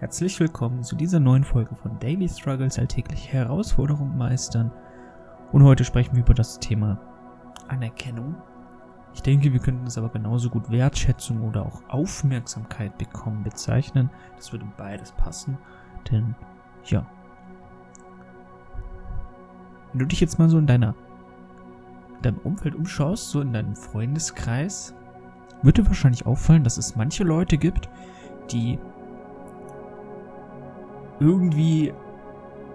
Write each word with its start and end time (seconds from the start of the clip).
Herzlich 0.00 0.38
willkommen 0.38 0.84
zu 0.84 0.94
dieser 0.94 1.18
neuen 1.18 1.42
Folge 1.42 1.74
von 1.74 1.98
Daily 1.98 2.28
Struggles 2.28 2.78
alltäglich 2.78 3.32
Herausforderungen 3.32 4.16
meistern. 4.16 4.70
Und 5.50 5.64
heute 5.64 5.82
sprechen 5.82 6.14
wir 6.14 6.22
über 6.22 6.34
das 6.34 6.60
Thema 6.60 7.00
Anerkennung. 7.66 8.36
Ich 9.12 9.22
denke, 9.22 9.52
wir 9.52 9.58
könnten 9.58 9.88
es 9.88 9.98
aber 9.98 10.10
genauso 10.10 10.50
gut 10.50 10.70
Wertschätzung 10.70 11.42
oder 11.42 11.66
auch 11.66 11.82
Aufmerksamkeit 11.88 12.96
bekommen 12.96 13.42
bezeichnen. 13.42 14.08
Das 14.36 14.52
würde 14.52 14.66
beides 14.76 15.10
passen, 15.10 15.58
denn 16.12 16.36
ja. 16.84 17.04
Wenn 19.90 19.98
du 19.98 20.06
dich 20.06 20.20
jetzt 20.20 20.38
mal 20.38 20.48
so 20.48 20.58
in 20.58 20.68
deiner 20.68 20.94
in 22.18 22.22
deinem 22.22 22.38
Umfeld 22.44 22.76
umschaust, 22.76 23.30
so 23.30 23.40
in 23.40 23.52
deinem 23.52 23.74
Freundeskreis, 23.74 24.94
wird 25.62 25.78
dir 25.78 25.88
wahrscheinlich 25.88 26.24
auffallen, 26.24 26.62
dass 26.62 26.78
es 26.78 26.94
manche 26.94 27.24
Leute 27.24 27.58
gibt, 27.58 27.88
die 28.52 28.78
irgendwie 31.20 31.92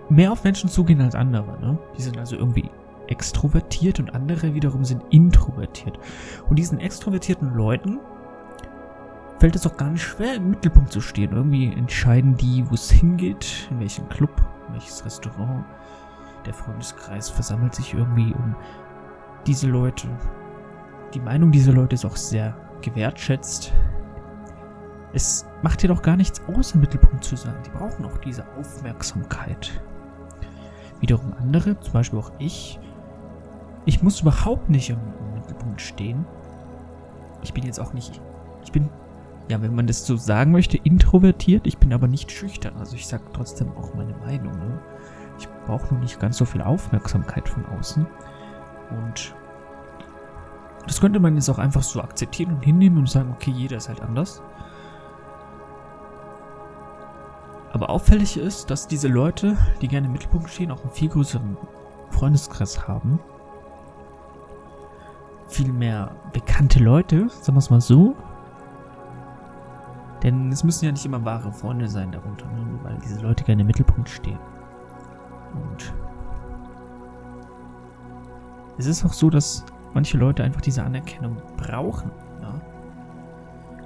mehr 0.09 0.31
auf 0.31 0.43
Menschen 0.43 0.69
zugehen 0.69 1.01
als 1.01 1.15
andere. 1.15 1.59
Ne? 1.59 1.77
Die 1.97 2.01
sind 2.01 2.17
also 2.17 2.35
irgendwie 2.35 2.69
extrovertiert 3.07 3.99
und 3.99 4.13
andere 4.13 4.53
wiederum 4.53 4.85
sind 4.85 5.03
introvertiert. 5.09 5.99
Und 6.49 6.57
diesen 6.57 6.79
extrovertierten 6.79 7.53
Leuten 7.55 7.99
fällt 9.39 9.55
es 9.55 9.67
auch 9.67 9.77
gar 9.77 9.89
nicht 9.89 10.03
schwer, 10.03 10.35
im 10.35 10.51
Mittelpunkt 10.51 10.91
zu 10.91 11.01
stehen. 11.01 11.33
Irgendwie 11.33 11.65
entscheiden 11.65 12.35
die, 12.37 12.63
wo 12.69 12.75
es 12.75 12.89
hingeht, 12.89 13.67
in 13.71 13.79
welchen 13.79 14.07
Club, 14.09 14.31
in 14.67 14.75
welches 14.75 15.05
Restaurant. 15.05 15.65
Der 16.45 16.53
Freundeskreis 16.53 17.29
versammelt 17.29 17.73
sich 17.73 17.93
irgendwie 17.93 18.33
um 18.33 18.55
diese 19.45 19.67
Leute. 19.67 20.07
Die 21.13 21.19
Meinung 21.19 21.51
dieser 21.51 21.73
Leute 21.73 21.95
ist 21.95 22.05
auch 22.05 22.15
sehr 22.15 22.55
gewertschätzt. 22.81 23.73
Es 25.13 25.45
macht 25.61 25.83
dir 25.83 25.89
doch 25.89 26.01
gar 26.01 26.17
nichts 26.17 26.41
aus, 26.47 26.73
im 26.73 26.81
Mittelpunkt 26.81 27.23
zu 27.23 27.35
sein. 27.35 27.53
Die 27.65 27.69
brauchen 27.69 28.05
auch 28.05 28.17
diese 28.17 28.45
Aufmerksamkeit. 28.57 29.71
Wiederum 30.99 31.33
andere, 31.39 31.79
zum 31.79 31.93
Beispiel 31.93 32.17
auch 32.17 32.31
ich, 32.39 32.79
ich 33.85 34.01
muss 34.01 34.21
überhaupt 34.21 34.69
nicht 34.69 34.89
im, 34.89 34.97
Mittelpunkt 35.35 35.81
stehen. 35.81 36.25
Ich 37.41 37.53
bin 37.53 37.65
jetzt 37.65 37.79
auch 37.79 37.93
nicht, 37.93 38.21
ich 38.63 38.71
bin, 38.71 38.89
ja, 39.49 39.61
wenn 39.61 39.75
man 39.75 39.87
das 39.87 40.05
so 40.05 40.15
sagen 40.15 40.51
möchte, 40.51 40.77
introvertiert. 40.77 41.67
Ich 41.67 41.77
bin 41.77 41.91
aber 41.91 42.07
nicht 42.07 42.31
schüchtern. 42.31 42.77
Also 42.77 42.95
ich 42.95 43.07
sage 43.07 43.23
trotzdem 43.33 43.69
auch 43.75 43.93
meine 43.93 44.13
Meinung. 44.25 44.53
Ne? 44.53 44.79
Ich 45.37 45.49
brauche 45.65 45.93
nur 45.93 46.01
nicht 46.01 46.19
ganz 46.19 46.37
so 46.37 46.45
viel 46.45 46.61
Aufmerksamkeit 46.61 47.49
von 47.49 47.65
außen. 47.65 48.07
Und 48.91 49.35
das 50.87 51.01
könnte 51.01 51.19
man 51.19 51.35
jetzt 51.35 51.49
auch 51.49 51.59
einfach 51.59 51.83
so 51.83 52.01
akzeptieren 52.01 52.53
und 52.53 52.63
hinnehmen 52.63 52.97
und 52.99 53.09
sagen, 53.09 53.31
okay, 53.31 53.51
jeder 53.51 53.77
ist 53.77 53.89
halt 53.89 54.01
anders. 54.01 54.41
Aber 57.73 57.89
auffällig 57.89 58.37
ist, 58.37 58.69
dass 58.69 58.87
diese 58.87 59.07
Leute, 59.07 59.57
die 59.81 59.87
gerne 59.87 60.05
im 60.05 60.13
Mittelpunkt 60.13 60.49
stehen, 60.49 60.71
auch 60.71 60.81
einen 60.81 60.91
viel 60.91 61.09
größeren 61.09 61.57
Freundeskreis 62.11 62.87
haben. 62.87 63.19
Viel 65.47 65.73
mehr 65.73 66.15
bekannte 66.31 66.79
Leute, 66.79 67.29
sagen 67.29 67.55
wir 67.55 67.59
es 67.59 67.71
mal 67.71 67.81
so. 67.81 68.15
Denn 70.21 70.51
es 70.51 70.63
müssen 70.63 70.85
ja 70.85 70.91
nicht 70.91 71.05
immer 71.05 71.25
wahre 71.25 71.51
Freunde 71.51 71.87
sein 71.89 72.11
darunter, 72.11 72.45
ne? 72.45 72.79
weil 72.83 72.97
diese 73.03 73.19
Leute 73.21 73.43
gerne 73.43 73.61
im 73.61 73.67
Mittelpunkt 73.67 74.07
stehen. 74.07 74.39
Und 75.53 75.93
es 78.77 78.85
ist 78.85 79.03
auch 79.03 79.13
so, 79.13 79.31
dass 79.31 79.65
manche 79.95 80.17
Leute 80.17 80.43
einfach 80.43 80.61
diese 80.61 80.83
Anerkennung 80.83 81.37
brauchen. 81.57 82.11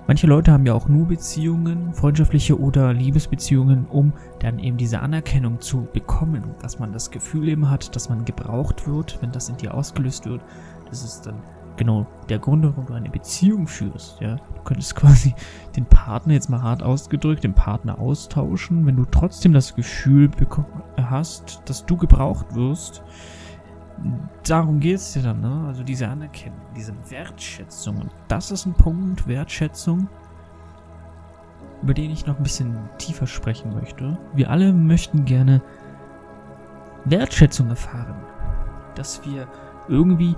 Manche 0.08 0.26
Leute 0.26 0.54
haben 0.54 0.66
ja 0.66 0.74
auch 0.74 0.88
nur 0.88 1.06
Beziehungen, 1.06 1.94
freundschaftliche 1.94 2.58
oder 2.58 2.94
Liebesbeziehungen, 2.94 3.86
um 3.88 4.14
dann 4.40 4.58
eben 4.58 4.78
diese 4.78 5.02
Anerkennung 5.02 5.60
zu 5.60 5.86
bekommen. 5.92 6.44
Dass 6.62 6.80
man 6.80 6.94
das 6.94 7.12
Gefühl 7.12 7.50
eben 7.50 7.70
hat, 7.70 7.94
dass 7.94 8.08
man 8.08 8.24
gebraucht 8.24 8.88
wird, 8.88 9.22
wenn 9.22 9.34
das 9.34 9.50
in 9.50 9.58
dir 9.58 9.74
ausgelöst 9.74 10.26
wird. 10.26 10.42
Das 10.90 11.04
ist 11.04 11.28
dann 11.28 11.36
genau 11.76 12.08
der 12.30 12.40
Grund, 12.40 12.64
warum 12.64 12.86
du 12.86 12.94
eine 12.94 13.10
Beziehung 13.10 13.68
führst. 13.68 14.22
Ja? 14.22 14.38
Du 14.38 14.62
könntest 14.64 14.96
quasi 14.96 15.36
den 15.76 15.86
Partner, 15.86 16.36
jetzt 16.36 16.50
mal 16.50 16.62
hart 16.62 16.84
ausgedrückt, 16.84 17.44
den 17.44 17.54
Partner 17.54 18.00
austauschen, 18.00 18.86
wenn 18.86 18.96
du 18.96 19.04
trotzdem 19.04 19.52
das 19.52 19.76
Gefühl 19.76 20.32
hast, 20.96 21.64
dass 21.66 21.86
du 21.86 21.98
gebraucht 21.98 22.56
wirst 22.56 23.04
darum 24.44 24.80
geht 24.80 24.96
es 24.98 25.16
ja 25.16 25.22
dann, 25.22 25.42
ne? 25.42 25.66
Also 25.68 25.84
diese 25.84 26.08
Anerkennung, 26.08 26.60
diese 26.76 26.94
Wertschätzung. 27.10 27.98
Und 27.98 28.12
das 28.28 28.52
ist 28.52 28.66
ein 28.66 28.74
Punkt, 28.74 29.28
Wertschätzung, 29.28 30.08
über 31.82 31.94
den 31.94 32.12
ich 32.12 32.26
noch 32.26 32.38
ein 32.38 32.44
bisschen 32.44 32.78
tiefer 32.98 33.28
sprechen 33.28 33.74
möchte. 33.74 34.18
Wir 34.34 34.50
alle 34.50 34.74
möchten 34.74 35.26
gerne 35.26 35.62
Wertschätzung 37.06 37.70
erfahren. 37.70 38.16
Dass 38.96 39.24
wir 39.26 39.48
irgendwie 39.88 40.36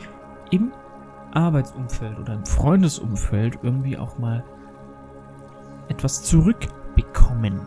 im 0.52 0.72
Arbeitsumfeld 1.32 2.20
oder 2.20 2.34
im 2.34 2.46
Freundesumfeld 2.46 3.60
irgendwie 3.62 3.98
auch 3.98 4.18
mal 4.18 4.44
etwas 5.88 6.24
zurückbekommen. 6.24 7.62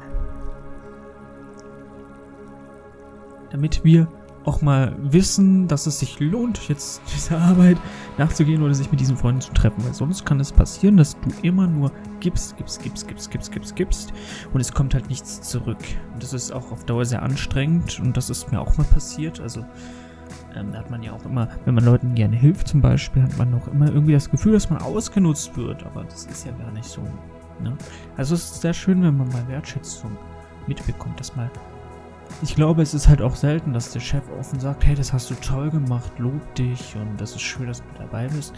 Damit 3.50 3.84
wir 3.84 4.08
auch 4.44 4.62
mal 4.62 4.96
wissen, 4.98 5.68
dass 5.68 5.86
es 5.86 5.98
sich 5.98 6.18
lohnt, 6.20 6.68
jetzt 6.68 7.00
dieser 7.14 7.38
Arbeit 7.38 7.78
nachzugehen 8.18 8.62
oder 8.62 8.74
sich 8.74 8.90
mit 8.90 9.00
diesen 9.00 9.16
Freunden 9.16 9.40
zu 9.40 9.52
treffen. 9.52 9.84
Weil 9.84 9.94
sonst 9.94 10.24
kann 10.24 10.40
es 10.40 10.52
passieren, 10.52 10.96
dass 10.96 11.18
du 11.20 11.30
immer 11.42 11.66
nur 11.66 11.92
gibst, 12.20 12.56
gibst, 12.56 12.82
gibst, 12.82 13.08
gibst, 13.08 13.30
gibst, 13.30 13.52
gibst, 13.52 13.76
gibst 13.76 14.12
und 14.52 14.60
es 14.60 14.72
kommt 14.72 14.94
halt 14.94 15.08
nichts 15.08 15.42
zurück. 15.42 15.78
Und 16.12 16.22
das 16.22 16.32
ist 16.32 16.52
auch 16.52 16.72
auf 16.72 16.84
Dauer 16.84 17.04
sehr 17.04 17.22
anstrengend 17.22 18.00
und 18.00 18.16
das 18.16 18.30
ist 18.30 18.50
mir 18.52 18.60
auch 18.60 18.76
mal 18.76 18.84
passiert. 18.84 19.40
Also 19.40 19.64
ähm, 20.54 20.76
hat 20.76 20.90
man 20.90 21.02
ja 21.02 21.12
auch 21.12 21.24
immer, 21.24 21.48
wenn 21.64 21.74
man 21.74 21.84
Leuten 21.84 22.14
gerne 22.14 22.36
hilft 22.36 22.68
zum 22.68 22.80
Beispiel, 22.80 23.22
hat 23.22 23.36
man 23.38 23.54
auch 23.54 23.68
immer 23.68 23.88
irgendwie 23.88 24.12
das 24.12 24.30
Gefühl, 24.30 24.52
dass 24.52 24.70
man 24.70 24.80
ausgenutzt 24.82 25.56
wird. 25.56 25.84
Aber 25.84 26.04
das 26.04 26.26
ist 26.26 26.46
ja 26.46 26.52
gar 26.52 26.70
nicht 26.72 26.86
so. 26.86 27.02
Ne? 27.62 27.76
Also 28.16 28.34
es 28.34 28.44
ist 28.44 28.60
sehr 28.62 28.74
schön, 28.74 29.02
wenn 29.02 29.16
man 29.16 29.28
mal 29.28 29.46
Wertschätzung 29.48 30.16
mitbekommt, 30.66 31.18
dass 31.18 31.34
mal 31.36 31.50
ich 32.40 32.54
glaube, 32.54 32.82
es 32.82 32.94
ist 32.94 33.08
halt 33.08 33.22
auch 33.22 33.36
selten, 33.36 33.72
dass 33.72 33.92
der 33.92 34.00
Chef 34.00 34.22
offen 34.38 34.58
sagt, 34.58 34.84
hey, 34.84 34.94
das 34.94 35.12
hast 35.12 35.30
du 35.30 35.34
toll 35.34 35.70
gemacht, 35.70 36.12
lob 36.18 36.54
dich 36.54 36.96
und 36.96 37.20
das 37.20 37.32
ist 37.32 37.42
schön, 37.42 37.66
dass 37.66 37.78
du 37.78 37.98
dabei 37.98 38.28
bist. 38.28 38.54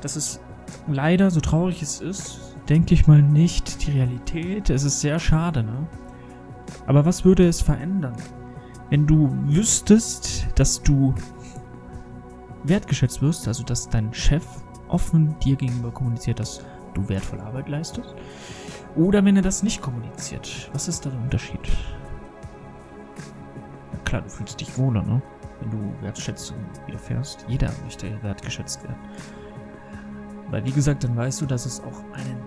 Das 0.00 0.16
ist 0.16 0.40
leider, 0.88 1.30
so 1.30 1.40
traurig 1.40 1.82
es 1.82 2.00
ist, 2.00 2.56
denke 2.68 2.94
ich 2.94 3.06
mal 3.06 3.22
nicht 3.22 3.86
die 3.86 3.92
Realität. 3.92 4.70
Es 4.70 4.84
ist 4.84 5.00
sehr 5.00 5.18
schade, 5.18 5.62
ne? 5.62 5.86
Aber 6.86 7.04
was 7.04 7.24
würde 7.24 7.46
es 7.46 7.60
verändern, 7.60 8.16
wenn 8.90 9.06
du 9.06 9.30
wüsstest, 9.46 10.46
dass 10.54 10.82
du 10.82 11.14
wertgeschätzt 12.64 13.22
wirst, 13.22 13.48
also 13.48 13.64
dass 13.64 13.88
dein 13.88 14.12
Chef 14.12 14.44
offen 14.88 15.36
dir 15.40 15.56
gegenüber 15.56 15.90
kommuniziert, 15.90 16.40
dass 16.40 16.62
du 16.94 17.08
wertvolle 17.08 17.42
Arbeit 17.42 17.68
leistest? 17.68 18.14
Oder 18.96 19.24
wenn 19.24 19.36
er 19.36 19.42
das 19.42 19.62
nicht 19.62 19.80
kommuniziert? 19.80 20.70
Was 20.72 20.88
ist 20.88 21.06
da 21.06 21.10
der 21.10 21.20
Unterschied? 21.20 21.60
Klar, 24.10 24.22
du 24.22 24.28
fühlst 24.28 24.60
dich 24.60 24.76
wohler, 24.76 25.02
ne? 25.02 25.22
Wenn 25.60 25.70
du 25.70 26.02
Wertschätzung 26.02 26.56
erfährst. 26.88 27.44
Jeder 27.48 27.70
möchte 27.84 28.22
wertgeschätzt 28.22 28.82
werden. 28.82 28.96
Weil, 30.50 30.64
wie 30.64 30.72
gesagt, 30.72 31.04
dann 31.04 31.16
weißt 31.16 31.40
du, 31.40 31.46
dass 31.46 31.64
es 31.64 31.80
auch 31.80 32.02
einen 32.12 32.42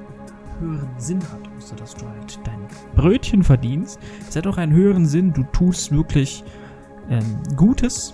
höheren 0.59 0.99
Sinn 0.99 1.21
hat, 1.31 1.49
außer 1.57 1.75
dass 1.75 1.95
du 1.95 2.05
halt 2.07 2.39
dein 2.43 2.59
Brötchen 2.95 3.43
verdienst. 3.43 3.97
Es 4.27 4.35
hat 4.35 4.45
auch 4.45 4.57
einen 4.57 4.73
höheren 4.73 5.05
Sinn. 5.05 5.31
Du 5.31 5.43
tust 5.43 5.91
wirklich 5.91 6.43
ähm, 7.09 7.41
Gutes 7.55 8.13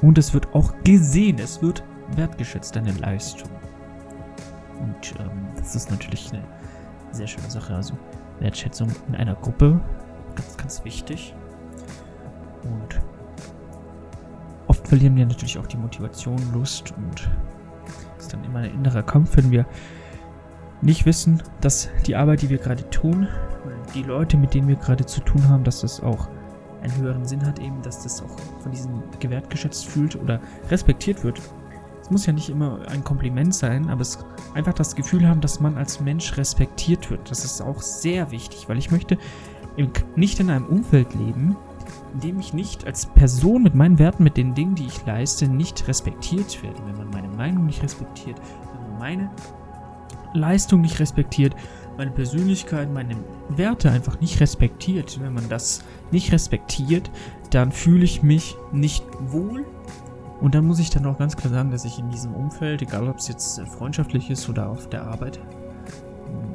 und 0.00 0.16
es 0.16 0.32
wird 0.32 0.54
auch 0.54 0.72
gesehen. 0.82 1.38
Es 1.38 1.60
wird 1.60 1.84
wertgeschätzt, 2.16 2.76
deine 2.76 2.92
Leistung. 2.92 3.50
Und 4.80 5.14
ähm, 5.20 5.48
das 5.56 5.76
ist 5.76 5.90
natürlich 5.90 6.32
eine 6.32 6.42
sehr 7.10 7.26
schöne 7.26 7.50
Sache. 7.50 7.74
Also 7.74 7.92
Wertschätzung 8.38 8.88
in 9.08 9.16
einer 9.16 9.34
Gruppe, 9.34 9.78
ganz, 10.34 10.56
ganz 10.56 10.84
wichtig. 10.84 11.34
Und 12.62 13.00
oft 14.66 14.86
verlieren 14.86 15.16
wir 15.16 15.26
natürlich 15.26 15.58
auch 15.58 15.66
die 15.66 15.76
Motivation, 15.76 16.38
Lust 16.52 16.92
und 16.96 17.30
es 18.18 18.24
ist 18.24 18.32
dann 18.32 18.44
immer 18.44 18.60
ein 18.60 18.74
innerer 18.74 19.02
Kampf, 19.02 19.36
wenn 19.36 19.50
wir 19.50 19.66
nicht 20.82 21.06
wissen, 21.06 21.42
dass 21.60 21.88
die 22.06 22.16
Arbeit, 22.16 22.42
die 22.42 22.50
wir 22.50 22.58
gerade 22.58 22.88
tun, 22.90 23.28
die 23.94 24.02
Leute, 24.02 24.36
mit 24.36 24.54
denen 24.54 24.68
wir 24.68 24.76
gerade 24.76 25.04
zu 25.04 25.20
tun 25.20 25.48
haben, 25.48 25.64
dass 25.64 25.80
das 25.80 26.00
auch 26.00 26.28
einen 26.82 26.96
höheren 26.96 27.26
Sinn 27.26 27.44
hat, 27.44 27.58
eben, 27.58 27.82
dass 27.82 28.02
das 28.02 28.22
auch 28.22 28.38
von 28.60 28.72
diesen 28.72 29.02
gewertgeschätzt 29.18 29.86
fühlt 29.86 30.16
oder 30.16 30.40
respektiert 30.70 31.22
wird. 31.24 31.40
Es 32.00 32.10
muss 32.10 32.24
ja 32.24 32.32
nicht 32.32 32.48
immer 32.48 32.80
ein 32.88 33.04
Kompliment 33.04 33.54
sein, 33.54 33.90
aber 33.90 34.00
es 34.00 34.18
einfach 34.54 34.72
das 34.72 34.96
Gefühl 34.96 35.28
haben, 35.28 35.42
dass 35.42 35.60
man 35.60 35.76
als 35.76 36.00
Mensch 36.00 36.36
respektiert 36.38 37.10
wird. 37.10 37.30
Das 37.30 37.44
ist 37.44 37.60
auch 37.60 37.82
sehr 37.82 38.30
wichtig, 38.30 38.68
weil 38.68 38.78
ich 38.78 38.90
möchte 38.90 39.18
nicht 40.16 40.40
in 40.40 40.50
einem 40.50 40.66
Umfeld 40.66 41.14
leben, 41.14 41.56
indem 42.12 42.40
ich 42.40 42.52
nicht 42.52 42.86
als 42.86 43.06
Person 43.06 43.62
mit 43.62 43.74
meinen 43.74 43.98
Werten, 43.98 44.24
mit 44.24 44.36
den 44.36 44.54
Dingen, 44.54 44.74
die 44.74 44.86
ich 44.86 45.04
leiste, 45.06 45.48
nicht 45.48 45.86
respektiert 45.88 46.62
werde. 46.62 46.80
Wenn 46.86 46.96
man 46.96 47.10
meine 47.10 47.28
Meinung 47.28 47.66
nicht 47.66 47.82
respektiert, 47.82 48.40
wenn 48.72 48.90
man 48.90 48.98
meine 48.98 49.30
Leistung 50.34 50.80
nicht 50.80 51.00
respektiert, 51.00 51.54
meine 51.96 52.10
Persönlichkeit, 52.10 52.92
meine 52.92 53.16
Werte 53.48 53.90
einfach 53.90 54.20
nicht 54.20 54.40
respektiert. 54.40 55.20
Wenn 55.20 55.34
man 55.34 55.48
das 55.48 55.84
nicht 56.10 56.32
respektiert, 56.32 57.10
dann 57.50 57.72
fühle 57.72 58.04
ich 58.04 58.22
mich 58.22 58.56
nicht 58.72 59.04
wohl. 59.20 59.66
Und 60.40 60.54
dann 60.54 60.66
muss 60.66 60.78
ich 60.78 60.88
dann 60.88 61.04
auch 61.04 61.18
ganz 61.18 61.36
klar 61.36 61.52
sagen, 61.52 61.70
dass 61.70 61.84
ich 61.84 61.98
in 61.98 62.10
diesem 62.10 62.32
Umfeld, 62.34 62.80
egal 62.80 63.08
ob 63.08 63.18
es 63.18 63.28
jetzt 63.28 63.60
freundschaftlich 63.60 64.30
ist 64.30 64.48
oder 64.48 64.70
auf 64.70 64.88
der 64.88 65.02
Arbeit, 65.02 65.38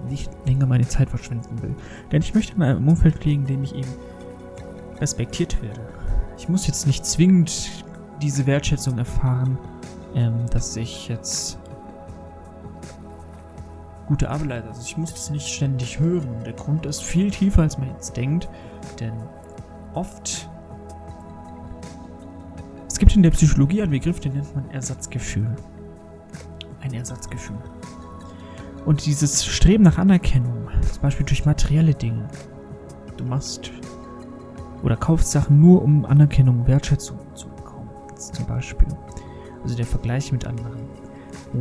nicht 0.10 0.32
länger 0.46 0.66
meine 0.66 0.88
Zeit 0.88 1.10
verschwenden 1.10 1.62
will. 1.62 1.76
Denn 2.12 2.22
ich 2.22 2.34
möchte 2.34 2.56
in 2.56 2.64
einem 2.64 2.88
Umfeld 2.88 3.18
fliegen, 3.20 3.42
in 3.42 3.48
dem 3.48 3.64
ich 3.64 3.76
eben 3.76 3.90
respektiert 5.00 5.62
werde. 5.62 5.82
Ich 6.38 6.50
muss 6.50 6.68
jetzt 6.68 6.88
nicht 6.88 7.06
zwingend 7.06 7.86
diese 8.22 8.46
Wertschätzung 8.46 8.98
erfahren, 8.98 9.58
ähm, 10.16 10.46
dass 10.50 10.76
ich 10.76 11.08
jetzt 11.08 11.60
gute 14.08 14.30
Arbeit 14.30 14.48
leiste. 14.48 14.70
Also 14.70 14.82
ich 14.82 14.98
muss 14.98 15.12
das 15.12 15.30
nicht 15.30 15.48
ständig 15.48 16.00
hören. 16.00 16.44
Der 16.46 16.54
Grund 16.54 16.86
ist 16.86 17.04
viel 17.04 17.32
tiefer, 17.32 17.64
als 17.64 17.78
man 17.78 17.90
jetzt 17.90 18.16
denkt. 18.16 18.48
Denn 19.00 19.14
oft... 19.94 20.50
Es 22.88 23.00
gibt 23.00 23.16
in 23.16 23.24
der 23.24 23.32
Psychologie 23.32 23.82
einen 23.82 23.92
Begriff, 23.92 24.22
den 24.22 24.34
nennt 24.34 24.56
man 24.56 24.70
Ersatzgefühl. 24.70 25.54
Ein 26.82 26.94
Ersatzgefühl. 26.94 27.58
Und 28.86 29.06
dieses 29.06 29.44
Streben 29.46 29.84
nach 29.84 29.98
Anerkennung, 29.98 30.70
zum 30.94 31.02
Beispiel 31.02 31.26
durch 31.26 31.46
materielle 31.46 31.94
Dinge. 31.94 32.30
Du 33.18 33.26
machst 33.26 33.72
oder 34.86 34.96
kaufst 34.96 35.32
Sachen 35.32 35.60
nur, 35.60 35.82
um 35.82 36.06
Anerkennung, 36.06 36.68
Wertschätzung 36.68 37.18
zu 37.34 37.50
bekommen. 37.50 37.90
Zum 38.16 38.46
Beispiel. 38.46 38.88
Also 39.64 39.76
der 39.76 39.86
Vergleich 39.86 40.32
mit 40.32 40.46
anderen. 40.46 40.88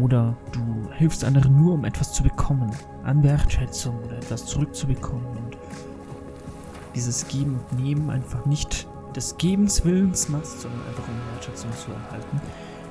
Oder 0.03 0.37
du 0.53 0.91
hilfst 0.93 1.25
anderen 1.25 1.56
nur, 1.56 1.73
um 1.73 1.87
etwas 1.87 2.12
zu 2.12 2.23
bekommen. 2.23 2.71
An 3.03 3.23
Wertschätzung 3.23 3.99
oder 4.05 4.19
etwas 4.19 4.44
zurückzubekommen. 4.44 5.26
Und 5.26 5.56
dieses 6.94 7.26
Geben 7.26 7.59
und 7.71 7.81
Nehmen 7.81 8.11
einfach 8.11 8.44
nicht 8.44 8.87
des 9.17 9.38
Gebens 9.38 9.85
Willens 9.87 10.29
machst, 10.29 10.61
sondern 10.61 10.81
einfach 10.87 11.09
um 11.09 11.32
Wertschätzung 11.32 11.70
zu 11.73 11.93
erhalten. 11.93 12.41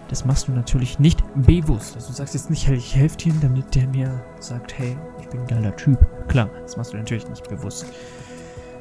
Das 0.09 0.25
machst 0.25 0.47
du 0.47 0.51
natürlich 0.51 0.97
nicht 0.97 1.23
bewusst. 1.35 1.95
Also 1.95 2.07
du 2.07 2.13
sagst 2.13 2.33
jetzt 2.33 2.49
nicht, 2.49 2.67
hey, 2.67 2.75
ich 2.75 2.95
helfe 2.95 3.17
dir, 3.17 3.33
damit 3.39 3.75
der 3.75 3.87
mir 3.87 4.23
sagt, 4.39 4.77
hey, 4.79 4.97
ich 5.21 5.27
bin 5.29 5.41
ein 5.41 5.47
geiler 5.47 5.75
Typ. 5.75 5.99
Klar, 6.27 6.49
das 6.63 6.75
machst 6.75 6.93
du 6.93 6.97
natürlich 6.97 7.27
nicht 7.29 7.47
bewusst. 7.47 7.85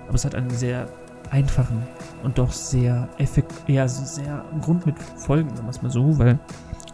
Aber 0.06 0.14
es 0.14 0.24
hat 0.24 0.34
einen 0.34 0.50
sehr 0.50 0.88
einfachen 1.32 1.82
und 2.22 2.38
doch 2.38 2.52
sehr 2.52 3.08
effekt, 3.18 3.52
ja, 3.66 3.88
sehr 3.88 4.44
Grund 4.60 4.86
mit 4.86 4.96
Folgen, 5.16 5.48
sagen 5.50 5.66
wir 5.66 5.70
es 5.70 5.82
mal 5.82 5.90
so, 5.90 6.18
weil 6.18 6.38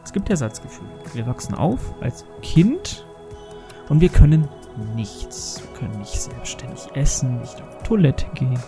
es 0.04 0.12
gibt 0.12 0.30
Ersatzgefühl. 0.30 0.86
Wir 1.12 1.26
wachsen 1.26 1.54
auf 1.54 1.80
als 2.00 2.24
Kind 2.40 3.04
und 3.88 4.00
wir 4.00 4.08
können 4.08 4.48
nichts. 4.94 5.60
Wir 5.60 5.80
können 5.80 5.98
nicht 5.98 6.20
selbstständig 6.20 6.88
essen, 6.94 7.40
nicht 7.40 7.60
auf 7.60 7.82
Toilette 7.82 8.26
gehen, 8.34 8.58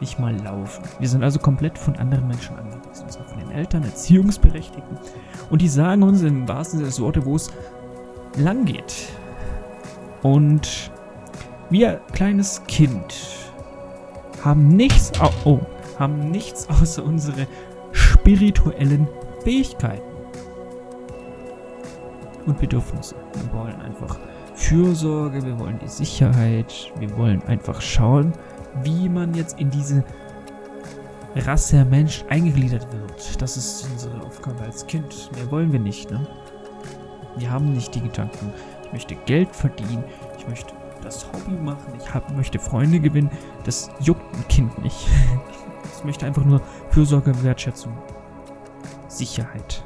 nicht 0.00 0.18
mal 0.18 0.36
laufen. 0.42 0.84
Wir 0.98 1.08
sind 1.08 1.24
also 1.24 1.38
komplett 1.38 1.78
von 1.78 1.96
anderen 1.96 2.28
Menschen 2.28 2.56
angewiesen. 2.56 3.08
Zwar 3.08 3.26
von 3.26 3.38
den 3.38 3.50
Eltern, 3.50 3.84
Erziehungsberechtigten. 3.84 4.98
Und 5.50 5.62
die 5.62 5.68
sagen 5.68 6.02
uns 6.02 6.22
im 6.22 6.46
wahrsten 6.46 6.78
Sinne 6.78 6.90
des 6.90 7.00
Wortes, 7.00 7.24
wo 7.24 7.36
es 7.36 7.50
lang 8.36 8.66
geht. 8.66 9.08
Und 10.22 10.90
wir, 11.70 12.00
kleines 12.12 12.62
Kind, 12.66 13.45
haben 14.44 14.68
nichts, 14.68 15.12
oh, 15.44 15.60
haben 15.98 16.30
nichts 16.30 16.68
außer 16.68 17.04
unsere 17.04 17.46
spirituellen 17.92 19.08
Fähigkeiten 19.42 20.02
und 22.46 22.58
Bedürfnisse. 22.58 23.14
Wir 23.34 23.58
wollen 23.58 23.80
einfach 23.80 24.18
Fürsorge, 24.54 25.44
wir 25.44 25.58
wollen 25.58 25.78
die 25.78 25.88
Sicherheit, 25.88 26.92
wir 26.98 27.16
wollen 27.16 27.42
einfach 27.44 27.80
schauen, 27.80 28.32
wie 28.82 29.08
man 29.08 29.34
jetzt 29.34 29.58
in 29.60 29.70
diese 29.70 30.04
Rasse 31.34 31.84
Mensch 31.84 32.24
eingegliedert 32.30 32.86
wird. 32.92 33.42
Das 33.42 33.56
ist 33.56 33.86
unsere 33.90 34.22
Aufgabe 34.22 34.62
als 34.64 34.86
Kind. 34.86 35.30
Mehr 35.34 35.50
wollen 35.50 35.72
wir 35.72 35.80
nicht, 35.80 36.10
ne? 36.10 36.26
Wir 37.36 37.50
haben 37.50 37.74
nicht 37.74 37.94
die 37.94 38.00
Gedanken, 38.00 38.52
ich 38.84 38.92
möchte 38.92 39.14
Geld 39.26 39.54
verdienen, 39.54 40.04
ich 40.38 40.48
möchte 40.48 40.72
das 41.06 41.26
Hobby 41.32 41.56
machen, 41.56 41.92
ich 41.96 42.12
hab, 42.12 42.36
möchte 42.36 42.58
Freunde 42.58 43.00
gewinnen. 43.00 43.30
Das 43.64 43.90
juckt 44.00 44.22
ein 44.34 44.46
Kind 44.48 44.82
nicht. 44.82 45.08
Es 45.92 46.04
möchte 46.04 46.26
einfach 46.26 46.44
nur 46.44 46.60
Fürsorge, 46.90 47.32
Wertschätzung, 47.42 47.96
Sicherheit. 49.08 49.82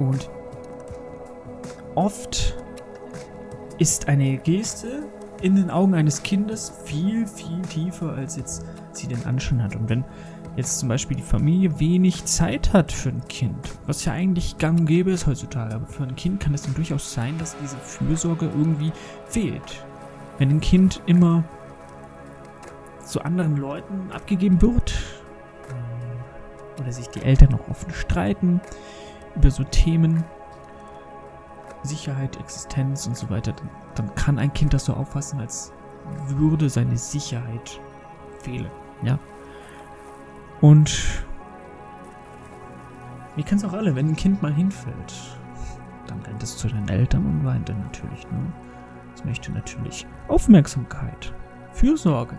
Und 0.00 0.28
oft 1.94 2.56
ist 3.78 4.08
eine 4.08 4.38
Geste 4.38 5.04
in 5.42 5.54
den 5.54 5.70
Augen 5.70 5.94
eines 5.94 6.24
Kindes 6.24 6.72
viel, 6.84 7.26
viel 7.26 7.62
tiefer, 7.62 8.14
als 8.14 8.36
jetzt 8.36 8.64
sie 8.92 9.06
den 9.06 9.24
Anschein 9.26 9.62
hat. 9.62 9.76
Und 9.76 9.88
wenn 9.88 10.04
jetzt 10.56 10.78
zum 10.78 10.88
Beispiel 10.88 11.16
die 11.16 11.22
Familie 11.22 11.78
wenig 11.78 12.24
Zeit 12.24 12.72
hat 12.72 12.90
für 12.90 13.10
ein 13.10 13.26
Kind, 13.28 13.56
was 13.86 14.04
ja 14.04 14.12
eigentlich 14.12 14.58
gang 14.58 14.80
und 14.80 14.86
gäbe 14.86 15.10
ist 15.10 15.26
heutzutage, 15.26 15.74
aber 15.74 15.86
für 15.86 16.02
ein 16.02 16.16
Kind 16.16 16.40
kann 16.40 16.54
es 16.54 16.62
dann 16.62 16.74
durchaus 16.74 17.12
sein, 17.12 17.36
dass 17.38 17.56
diese 17.58 17.76
Fürsorge 17.76 18.46
irgendwie 18.46 18.92
fehlt. 19.26 19.84
Wenn 20.38 20.50
ein 20.50 20.60
Kind 20.60 21.02
immer 21.06 21.44
zu 23.04 23.22
anderen 23.22 23.56
Leuten 23.56 24.10
abgegeben 24.12 24.60
wird, 24.62 24.94
ähm, 25.70 26.80
oder 26.80 26.92
sich 26.92 27.08
die 27.08 27.22
Eltern 27.22 27.54
auch 27.54 27.68
offen 27.68 27.92
streiten 27.92 28.60
über 29.36 29.50
so 29.50 29.62
Themen, 29.64 30.24
Sicherheit, 31.82 32.38
Existenz 32.40 33.06
und 33.06 33.16
so 33.16 33.30
weiter, 33.30 33.52
dann, 33.52 33.70
dann 33.94 34.14
kann 34.14 34.38
ein 34.38 34.52
Kind 34.52 34.74
das 34.74 34.86
so 34.86 34.94
auffassen, 34.94 35.38
als 35.38 35.72
würde 36.28 36.68
seine 36.68 36.96
Sicherheit 36.96 37.80
fehlen. 38.40 38.70
Ja. 39.02 39.18
Und 40.60 41.24
wir 43.34 43.44
kennen 43.44 43.58
es 43.58 43.64
auch 43.64 43.72
alle, 43.72 43.94
wenn 43.94 44.08
ein 44.08 44.16
Kind 44.16 44.42
mal 44.42 44.52
hinfällt, 44.52 45.14
dann 46.06 46.20
rennt 46.22 46.42
es 46.42 46.56
zu 46.56 46.68
den 46.68 46.88
Eltern 46.88 47.26
und 47.26 47.44
weint 47.44 47.68
dann 47.68 47.80
natürlich. 47.80 48.24
Ne? 48.30 48.38
Es 49.14 49.24
möchte 49.24 49.52
natürlich 49.52 50.06
Aufmerksamkeit, 50.28 51.32
Fürsorge. 51.72 52.38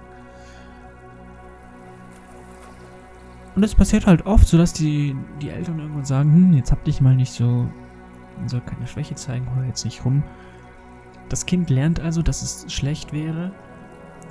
Und 3.56 3.63
es 3.63 3.74
passiert 3.74 4.06
halt 4.06 4.25
oft, 4.25 4.48
so 4.48 4.58
dass 4.58 4.74
die, 4.74 5.15
die 5.42 5.50
Eltern 5.50 5.80
irgendwann 5.80 6.06
sagen, 6.06 6.32
hm, 6.32 6.53
jetzt 6.53 6.72
hab 6.72 6.84
dich 6.84 7.01
mal 7.01 7.15
nicht 7.15 7.34
so 7.34 7.68
man 8.38 8.50
soll 8.50 8.62
keine 8.62 8.88
Schwäche 8.88 9.15
zeigen, 9.15 9.48
hör 9.56 9.65
jetzt 9.65 9.86
nicht 9.86 10.06
rum. 10.06 10.24
Das 11.30 11.46
Kind 11.46 11.70
lernt 11.70 12.00
also, 12.00 12.22
dass 12.22 12.42
es 12.42 12.72
schlecht 12.72 13.13
wäre, 13.13 13.51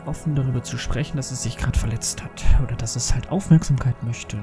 offen 0.07 0.35
darüber 0.35 0.63
zu 0.63 0.79
sprechen, 0.79 1.17
dass 1.17 1.31
es 1.31 1.43
sich 1.43 1.57
gerade 1.57 1.79
verletzt 1.79 2.23
hat 2.23 2.45
oder 2.63 2.77
dass 2.77 2.97
es 2.97 3.15
halt 3.15 3.31
Aufmerksamkeit 3.31 4.03
möchte. 4.03 4.37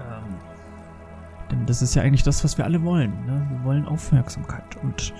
Ähm, 0.00 0.34
denn 1.50 1.66
das 1.66 1.82
ist 1.82 1.94
ja 1.94 2.02
eigentlich 2.02 2.22
das, 2.22 2.44
was 2.44 2.58
wir 2.58 2.64
alle 2.64 2.82
wollen. 2.82 3.12
Ne? 3.26 3.46
Wir 3.50 3.64
wollen 3.64 3.86
Aufmerksamkeit 3.86 4.76
und 4.82 5.12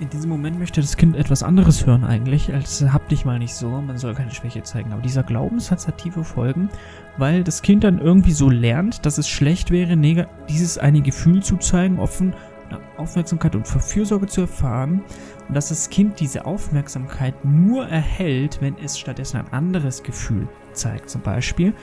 in 0.00 0.10
diesem 0.10 0.28
Moment 0.28 0.58
möchte 0.58 0.80
das 0.80 0.96
Kind 0.96 1.14
etwas 1.16 1.42
anderes 1.42 1.86
hören 1.86 2.04
eigentlich, 2.04 2.52
als 2.52 2.82
hab 2.82 3.08
dich 3.08 3.24
mal 3.24 3.38
nicht 3.38 3.54
so, 3.54 3.68
man 3.68 3.96
soll 3.96 4.14
keine 4.14 4.32
Schwäche 4.32 4.62
zeigen. 4.62 4.92
Aber 4.92 5.02
dieser 5.02 5.22
Glaubenssatz 5.22 5.86
hat 5.86 5.98
tiefe 5.98 6.24
Folgen, 6.24 6.68
weil 7.16 7.44
das 7.44 7.62
Kind 7.62 7.84
dann 7.84 8.00
irgendwie 8.00 8.32
so 8.32 8.50
lernt, 8.50 9.06
dass 9.06 9.18
es 9.18 9.28
schlecht 9.28 9.70
wäre, 9.70 9.96
dieses 10.48 10.78
eine 10.78 11.00
Gefühl 11.00 11.42
zu 11.42 11.58
zeigen, 11.58 12.00
offen 12.00 12.34
Aufmerksamkeit 12.96 13.54
und 13.54 13.66
Fürsorge 13.66 14.26
zu 14.26 14.42
erfahren 14.42 15.02
und 15.48 15.54
dass 15.54 15.68
das 15.68 15.90
Kind 15.90 16.20
diese 16.20 16.46
Aufmerksamkeit 16.46 17.44
nur 17.44 17.86
erhält, 17.86 18.60
wenn 18.60 18.76
es 18.78 18.98
stattdessen 18.98 19.38
ein 19.38 19.52
anderes 19.52 20.02
Gefühl 20.02 20.48
zeigt. 20.72 21.10
Zum 21.10 21.20
Beispiel, 21.20 21.74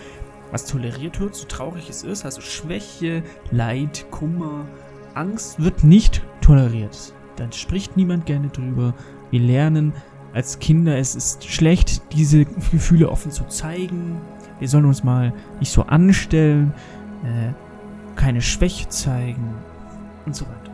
was 0.51 0.65
toleriert 0.65 1.19
wird, 1.19 1.35
so 1.35 1.45
traurig 1.47 1.89
es 1.89 2.03
ist, 2.03 2.25
also 2.25 2.41
Schwäche, 2.41 3.23
Leid, 3.51 4.05
Kummer, 4.11 4.65
Angst 5.13 5.61
wird 5.61 5.83
nicht 5.83 6.21
toleriert 6.41 7.13
dann 7.41 7.51
spricht 7.51 7.97
niemand 7.97 8.25
gerne 8.25 8.49
drüber. 8.49 8.93
Wir 9.31 9.39
lernen 9.39 9.93
als 10.33 10.59
Kinder, 10.59 10.97
es 10.97 11.15
ist 11.15 11.43
schlecht, 11.43 12.13
diese 12.13 12.45
Gefühle 12.45 13.09
offen 13.09 13.31
zu 13.31 13.45
zeigen. 13.45 14.21
Wir 14.59 14.67
sollen 14.67 14.85
uns 14.85 15.03
mal 15.03 15.33
nicht 15.59 15.71
so 15.71 15.83
anstellen, 15.83 16.73
äh, 17.23 17.53
keine 18.15 18.41
Schwäche 18.41 18.87
zeigen 18.89 19.55
und 20.25 20.35
so 20.35 20.45
weiter. 20.45 20.70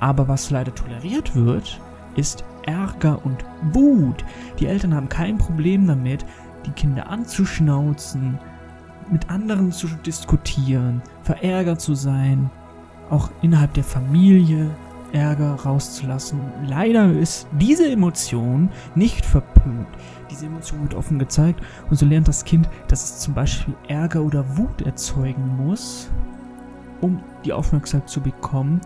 Aber 0.00 0.28
was 0.28 0.50
leider 0.50 0.74
toleriert 0.74 1.34
wird, 1.34 1.80
ist 2.16 2.44
Ärger 2.64 3.24
und 3.24 3.44
Wut. 3.72 4.24
Die 4.58 4.66
Eltern 4.66 4.94
haben 4.94 5.08
kein 5.08 5.38
Problem 5.38 5.86
damit, 5.86 6.24
die 6.66 6.72
Kinder 6.72 7.08
anzuschnauzen, 7.08 8.38
mit 9.10 9.30
anderen 9.30 9.70
zu 9.70 9.86
diskutieren, 10.04 11.02
verärgert 11.22 11.80
zu 11.80 11.94
sein, 11.94 12.50
auch 13.10 13.30
innerhalb 13.42 13.72
der 13.74 13.84
Familie 13.84 14.70
Ärger 15.12 15.54
rauszulassen. 15.54 16.40
Leider 16.66 17.12
ist 17.12 17.46
diese 17.52 17.90
Emotion 17.90 18.68
nicht 18.94 19.24
verpönt. 19.24 19.86
Diese 20.30 20.46
Emotion 20.46 20.82
wird 20.82 20.94
offen 20.94 21.18
gezeigt 21.18 21.60
und 21.88 21.96
so 21.96 22.04
lernt 22.04 22.28
das 22.28 22.44
Kind, 22.44 22.68
dass 22.88 23.04
es 23.04 23.18
zum 23.20 23.34
Beispiel 23.34 23.74
Ärger 23.88 24.22
oder 24.22 24.44
Wut 24.56 24.82
erzeugen 24.82 25.56
muss, 25.56 26.10
um 27.00 27.20
die 27.44 27.52
Aufmerksamkeit 27.52 28.10
zu 28.10 28.20
bekommen, 28.20 28.80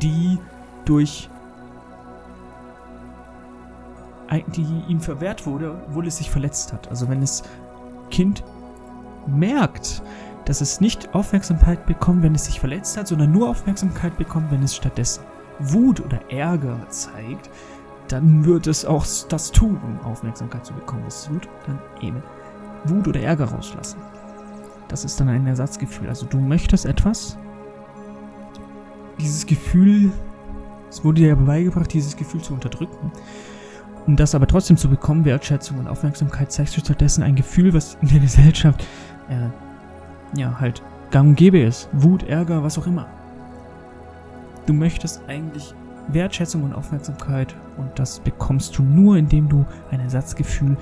die 0.00 0.38
durch 0.84 1.30
die 4.48 4.82
ihm 4.88 5.00
verwehrt 5.00 5.46
wurde, 5.46 5.80
obwohl 5.86 6.06
es 6.06 6.16
sich 6.16 6.30
verletzt 6.30 6.72
hat. 6.72 6.88
Also 6.88 7.08
wenn 7.08 7.20
das 7.20 7.42
Kind 8.10 8.42
merkt, 9.26 10.02
dass 10.44 10.60
es 10.60 10.80
nicht 10.80 11.14
Aufmerksamkeit 11.14 11.86
bekommt, 11.86 12.22
wenn 12.22 12.34
es 12.34 12.46
sich 12.46 12.60
verletzt 12.60 12.96
hat, 12.96 13.08
sondern 13.08 13.32
nur 13.32 13.48
Aufmerksamkeit 13.48 14.16
bekommt, 14.16 14.50
wenn 14.50 14.62
es 14.62 14.74
stattdessen 14.74 15.22
Wut 15.60 16.00
oder 16.00 16.20
Ärger 16.30 16.78
zeigt, 16.88 17.48
dann 18.08 18.44
wird 18.44 18.66
es 18.66 18.84
auch 18.84 19.06
das 19.28 19.50
tun, 19.50 19.80
um 19.82 20.00
Aufmerksamkeit 20.00 20.66
zu 20.66 20.74
bekommen. 20.74 21.04
Es 21.06 21.30
wird 21.30 21.48
dann 21.66 21.78
eben 22.00 22.22
Wut 22.84 23.08
oder 23.08 23.20
Ärger 23.20 23.46
rauslassen. 23.46 23.98
Das 24.88 25.04
ist 25.04 25.18
dann 25.18 25.28
ein 25.28 25.46
Ersatzgefühl. 25.46 26.08
Also 26.08 26.26
du 26.26 26.38
möchtest 26.38 26.84
etwas. 26.84 27.38
Dieses 29.18 29.46
Gefühl, 29.46 30.12
es 30.94 31.02
wurde 31.02 31.22
dir 31.22 31.28
ja 31.30 31.34
beigebracht, 31.34 31.92
dieses 31.92 32.16
Gefühl 32.16 32.40
zu 32.40 32.54
unterdrücken. 32.54 33.10
Um 34.06 34.14
das 34.14 34.34
aber 34.36 34.46
trotzdem 34.46 34.76
zu 34.76 34.88
bekommen, 34.88 35.24
Wertschätzung 35.24 35.78
und 35.78 35.88
Aufmerksamkeit, 35.88 36.52
zeigst 36.52 36.76
du 36.76 36.80
stattdessen 36.80 37.24
ein 37.24 37.34
Gefühl, 37.34 37.74
was 37.74 37.98
in 38.00 38.08
der 38.08 38.20
Gesellschaft 38.20 38.86
äh, 39.28 40.38
ja 40.38 40.60
halt 40.60 40.82
gang 41.10 41.30
und 41.30 41.34
gäbe 41.34 41.58
ist. 41.58 41.88
Wut, 41.92 42.22
Ärger, 42.22 42.62
was 42.62 42.78
auch 42.78 42.86
immer. 42.86 43.08
Du 44.66 44.72
möchtest 44.72 45.20
eigentlich 45.26 45.74
Wertschätzung 46.08 46.62
und 46.62 46.74
Aufmerksamkeit 46.74 47.56
und 47.76 47.98
das 47.98 48.20
bekommst 48.20 48.78
du 48.78 48.84
nur, 48.84 49.16
indem 49.16 49.48
du 49.48 49.66
ein 49.90 49.98
Ersatzgefühl 49.98 50.76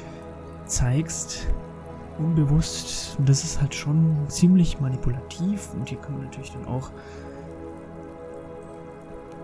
zeigst, 0.67 1.47
unbewusst. 2.19 3.17
Und 3.19 3.31
das 3.31 3.45
ist 3.45 3.63
halt 3.63 3.75
schon 3.75 4.15
ziemlich 4.29 4.79
manipulativ 4.79 5.73
und 5.73 5.89
hier 5.89 5.99
kann 5.99 6.13
man 6.13 6.25
natürlich 6.25 6.53
dann 6.53 6.67
auch 6.67 6.91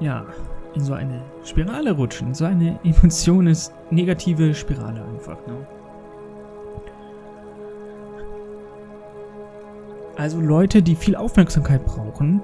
ja, 0.00 0.26
in 0.74 0.82
so 0.82 0.94
eine 0.94 1.22
Spirale 1.44 1.92
rutschen. 1.92 2.34
So 2.34 2.44
eine 2.44 2.78
Emotion 2.84 3.46
ist 3.46 3.72
negative 3.90 4.54
Spirale 4.54 5.02
einfach. 5.04 5.38
Ne? 5.46 5.66
Also 10.16 10.40
Leute, 10.40 10.82
die 10.82 10.96
viel 10.96 11.14
Aufmerksamkeit 11.14 11.84
brauchen, 11.84 12.42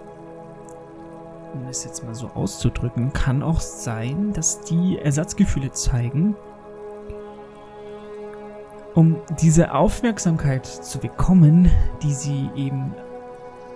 um 1.54 1.66
es 1.68 1.84
jetzt 1.84 2.04
mal 2.04 2.14
so 2.14 2.28
auszudrücken, 2.28 3.12
kann 3.12 3.42
auch 3.42 3.60
sein, 3.60 4.32
dass 4.32 4.60
die 4.60 4.98
Ersatzgefühle 4.98 5.72
zeigen, 5.72 6.36
um 8.94 9.16
diese 9.40 9.74
Aufmerksamkeit 9.74 10.66
zu 10.66 10.98
bekommen, 10.98 11.70
die 12.02 12.12
sie 12.12 12.48
eben 12.54 12.94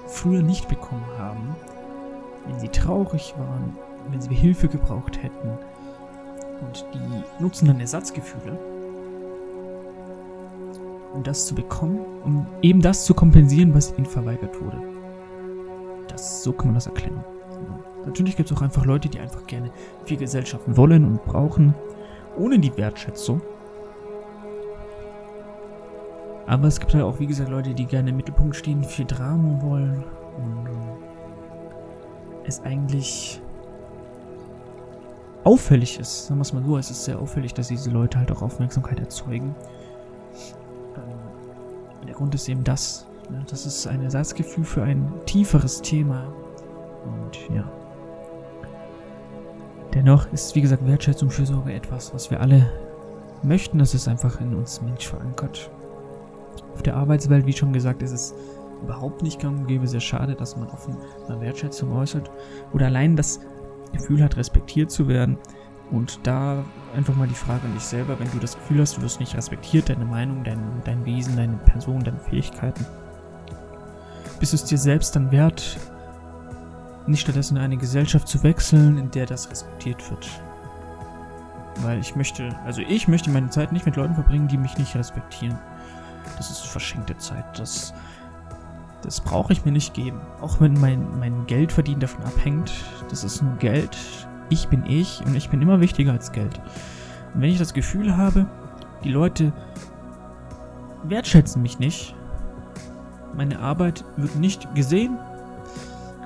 früher 0.07 0.43
nicht 0.43 0.69
bekommen 0.69 1.07
haben, 1.19 1.57
wenn 2.47 2.59
sie 2.61 2.69
traurig 2.69 3.35
waren, 3.37 3.77
wenn 4.11 4.21
sie 4.21 4.35
Hilfe 4.35 4.69
gebraucht 4.69 5.23
hätten. 5.23 5.59
Und 6.61 6.85
die 6.93 7.43
nutzen 7.43 7.67
dann 7.69 7.81
Ersatzgefühle, 7.81 8.59
um 11.15 11.23
das 11.23 11.47
zu 11.47 11.55
bekommen, 11.55 12.01
um 12.25 12.47
eben 12.63 12.81
das 12.83 13.05
zu 13.05 13.15
kompensieren, 13.15 13.75
was 13.75 13.97
ihnen 13.97 14.07
verweigert 14.07 14.61
wurde. 14.61 14.83
Das, 16.09 16.43
so 16.43 16.53
kann 16.53 16.69
man 16.69 16.75
das 16.75 16.87
erklären. 16.87 17.25
Natürlich 18.05 18.37
gibt 18.37 18.51
es 18.51 18.57
auch 18.57 18.63
einfach 18.63 18.87
Leute, 18.87 19.09
die 19.09 19.21
einfach 19.21 19.47
gerne 19.47 19.71
viel 20.05 20.17
Gesellschaften 20.17 20.77
wollen 20.77 21.05
und 21.05 21.25
brauchen, 21.25 21.75
ohne 22.39 22.59
die 22.59 22.77
Wertschätzung. 22.77 23.43
Aber 26.47 26.67
es 26.67 26.81
gibt 26.81 26.95
halt 26.95 27.05
auch, 27.05 27.21
wie 27.21 27.27
gesagt, 27.27 27.51
Leute, 27.51 27.75
die 27.75 27.85
gerne 27.85 28.11
im 28.11 28.17
Mittelpunkt 28.17 28.57
stehen, 28.57 28.83
viel 28.83 29.05
Drama 29.05 29.61
wollen 29.61 30.03
und 30.39 30.69
es 32.45 32.63
eigentlich 32.63 33.43
auffällig 35.45 35.99
ist, 35.99 36.27
sagen 36.27 36.39
wir 36.39 36.43
es 36.43 36.53
mal 36.53 36.65
so, 36.65 36.77
es 36.79 36.91
ist 36.91 37.05
sehr 37.05 37.19
auffällig, 37.19 37.55
dass 37.55 37.69
diese 37.69 37.91
Leute 37.91 38.19
halt 38.19 38.31
auch 38.33 38.43
Aufmerksamkeit 38.43 38.99
erzeugen. 38.99 39.55
Ähm, 40.97 42.07
der 42.07 42.15
Grund 42.15 42.35
ist 42.35 42.49
eben 42.49 42.65
das. 42.65 43.07
Ne? 43.31 43.45
Das 43.49 43.67
ist 43.67 43.87
ein 43.87 44.03
Ersatzgefühl 44.03 44.65
für 44.65 44.83
ein 44.83 45.11
tieferes 45.27 45.81
Thema. 45.83 46.33
Und 47.05 47.55
ja. 47.55 47.71
Dennoch 49.95 50.31
ist, 50.33 50.55
wie 50.55 50.61
gesagt, 50.61 50.87
Wertschätzung, 50.87 51.31
Fürsorge 51.31 51.73
etwas, 51.73 52.13
was 52.13 52.31
wir 52.31 52.41
alle 52.41 52.71
möchten. 53.43 53.79
Das 53.79 53.95
ist 53.95 54.09
einfach 54.09 54.41
in 54.41 54.55
uns 54.55 54.83
Mensch 54.83 55.09
verankert. 55.09 55.71
Auf 56.75 56.83
der 56.83 56.97
Arbeitswelt, 56.97 57.47
wie 57.47 57.53
schon 57.53 57.73
gesagt, 57.73 58.03
ist 58.03 58.13
es 58.13 58.35
überhaupt 58.83 59.23
nicht 59.23 59.41
gang 59.41 59.61
und 59.61 59.67
gäbe. 59.67 59.87
Sehr 59.87 60.01
schade, 60.01 60.35
dass 60.35 60.57
man 60.57 60.69
offen 60.69 60.97
mal 61.29 61.41
Wertschätzung 61.41 61.97
äußert. 61.97 62.31
Oder 62.73 62.87
allein 62.87 63.17
das 63.17 63.41
Gefühl 63.93 64.23
hat, 64.23 64.37
respektiert 64.37 64.91
zu 64.91 65.09
werden. 65.09 65.39
Und 65.91 66.21
da 66.25 66.65
einfach 66.95 67.17
mal 67.17 67.29
die 67.29 67.35
Frage 67.35 67.65
an 67.65 67.75
dich 67.75 67.83
selber, 67.83 68.19
wenn 68.21 68.31
du 68.31 68.39
das 68.39 68.57
Gefühl 68.57 68.81
hast, 68.81 68.97
du 68.97 69.03
wirst 69.03 69.21
nicht 69.21 69.35
respektiert, 69.35 69.89
deine 69.89 70.05
Meinung, 70.05 70.45
dein, 70.45 70.61
dein 70.85 71.05
Wesen, 71.07 71.37
deine 71.37 71.57
Person, 71.57 72.05
deine 72.05 72.19
Fähigkeiten, 72.19 72.85
bist 74.39 74.53
es 74.53 74.65
dir 74.65 74.79
selbst 74.79 75.17
dann 75.17 75.31
wert, 75.31 75.79
nicht 77.07 77.23
stattdessen 77.23 77.57
in 77.57 77.63
eine 77.63 77.79
Gesellschaft 77.79 78.29
zu 78.29 78.43
wechseln, 78.43 78.99
in 78.99 79.11
der 79.11 79.25
das 79.25 79.51
respektiert 79.51 80.11
wird. 80.11 80.29
Weil 81.81 81.99
ich 82.01 82.17
möchte, 82.17 82.55
also 82.67 82.83
ich 82.83 83.09
möchte 83.09 83.31
meine 83.31 83.49
Zeit 83.49 83.73
nicht 83.73 83.87
mit 83.87 83.97
Leuten 83.97 84.15
verbringen, 84.15 84.49
die 84.49 84.59
mich 84.59 84.77
nicht 84.77 84.95
respektieren. 84.95 85.59
Das 86.37 86.51
ist 86.51 86.67
verschenkte 86.67 87.17
Zeit. 87.17 87.59
Das 87.59 87.95
das 89.09 89.23
brauche 89.23 89.55
ich 89.55 89.65
mir 89.65 89.73
nicht 89.73 89.95
geben. 89.95 90.21
Auch 90.43 90.61
wenn 90.61 90.79
mein, 90.79 91.19
mein 91.19 91.47
Geldverdienen 91.47 92.01
davon 92.01 92.23
abhängt. 92.25 92.71
Das 93.09 93.25
ist 93.25 93.41
nur 93.41 93.57
Geld. 93.57 93.97
Ich 94.51 94.69
bin 94.69 94.85
ich 94.85 95.23
und 95.25 95.35
ich 95.35 95.49
bin 95.49 95.63
immer 95.63 95.81
wichtiger 95.81 96.13
als 96.13 96.31
Geld. 96.31 96.61
Und 97.33 97.41
wenn 97.41 97.49
ich 97.49 97.57
das 97.57 97.73
Gefühl 97.73 98.19
habe, 98.19 98.47
die 99.05 99.11
Leute 99.11 99.55
wertschätzen 101.05 101.63
mich 101.63 101.79
nicht, 101.79 102.15
meine 103.35 103.61
Arbeit 103.61 104.05
wird 104.19 104.37
nicht 104.37 104.75
gesehen, 104.75 105.17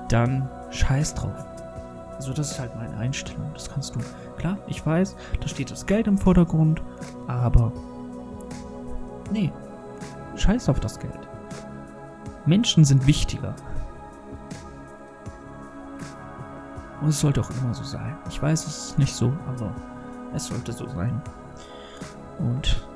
dann 0.09 0.49
scheiß 0.71 1.13
drauf. 1.15 1.45
Also 2.17 2.33
das 2.33 2.51
ist 2.51 2.59
halt 2.59 2.75
meine 2.75 2.97
Einstellung. 2.97 3.49
Das 3.53 3.71
kannst 3.71 3.95
du. 3.95 4.01
Klar, 4.35 4.57
ich 4.67 4.85
weiß, 4.85 5.15
da 5.39 5.47
steht 5.47 5.71
das 5.71 5.85
Geld 5.85 6.07
im 6.07 6.17
Vordergrund, 6.17 6.81
aber 7.27 7.71
nee, 9.31 9.53
scheiß 10.35 10.67
auf 10.67 10.81
das 10.81 10.99
Geld. 10.99 11.22
Menschen 12.45 12.85
sind 12.85 13.07
wichtiger. 13.07 13.55
Und 17.01 17.09
es 17.09 17.19
sollte 17.19 17.41
auch 17.41 17.49
immer 17.49 17.73
so 17.73 17.83
sein. 17.83 18.15
Ich 18.29 18.41
weiß, 18.41 18.65
es 18.65 18.77
ist 18.89 18.99
nicht 18.99 19.13
so, 19.13 19.33
aber 19.47 19.73
es 20.33 20.45
sollte 20.45 20.71
so 20.71 20.87
sein. 20.87 21.21
Und 22.39 22.87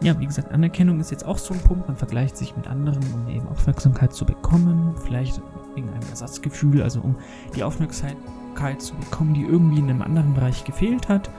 ja, 0.00 0.18
wie 0.18 0.26
gesagt, 0.26 0.52
Anerkennung 0.52 1.00
ist 1.00 1.10
jetzt 1.10 1.24
auch 1.24 1.38
so 1.38 1.54
ein 1.54 1.60
Punkt. 1.60 1.86
Man 1.86 1.96
vergleicht 1.96 2.36
sich 2.36 2.56
mit 2.56 2.66
anderen, 2.66 3.02
um 3.14 3.28
eben 3.28 3.46
Aufmerksamkeit 3.48 4.12
zu 4.12 4.26
bekommen. 4.26 4.94
Vielleicht 5.04 5.40
wegen 5.74 5.88
einem 5.88 6.08
Ersatzgefühl, 6.10 6.82
also 6.82 7.00
um 7.00 7.16
die 7.54 7.62
Aufmerksamkeit 7.62 8.82
zu 8.82 8.94
bekommen, 8.96 9.34
die 9.34 9.44
irgendwie 9.44 9.78
in 9.78 9.88
einem 9.88 10.02
anderen 10.02 10.34
Bereich 10.34 10.64
gefehlt 10.64 11.08
hat, 11.08 11.30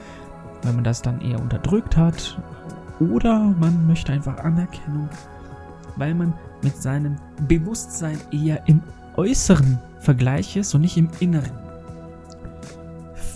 weil 0.63 0.73
man 0.73 0.83
das 0.83 1.01
dann 1.01 1.21
eher 1.21 1.39
unterdrückt 1.39 1.97
hat. 1.97 2.41
Oder 2.99 3.39
man 3.59 3.87
möchte 3.87 4.13
einfach 4.13 4.37
Anerkennung, 4.37 5.09
weil 5.97 6.15
man 6.15 6.33
mit 6.65 6.81
seinem 6.81 7.15
Bewusstsein 7.47 8.19
eher 8.31 8.67
im 8.67 8.81
äußeren 9.15 9.79
Vergleich 9.99 10.57
ist 10.57 10.73
und 10.73 10.81
nicht 10.81 10.97
im 10.97 11.09
inneren. 11.19 11.51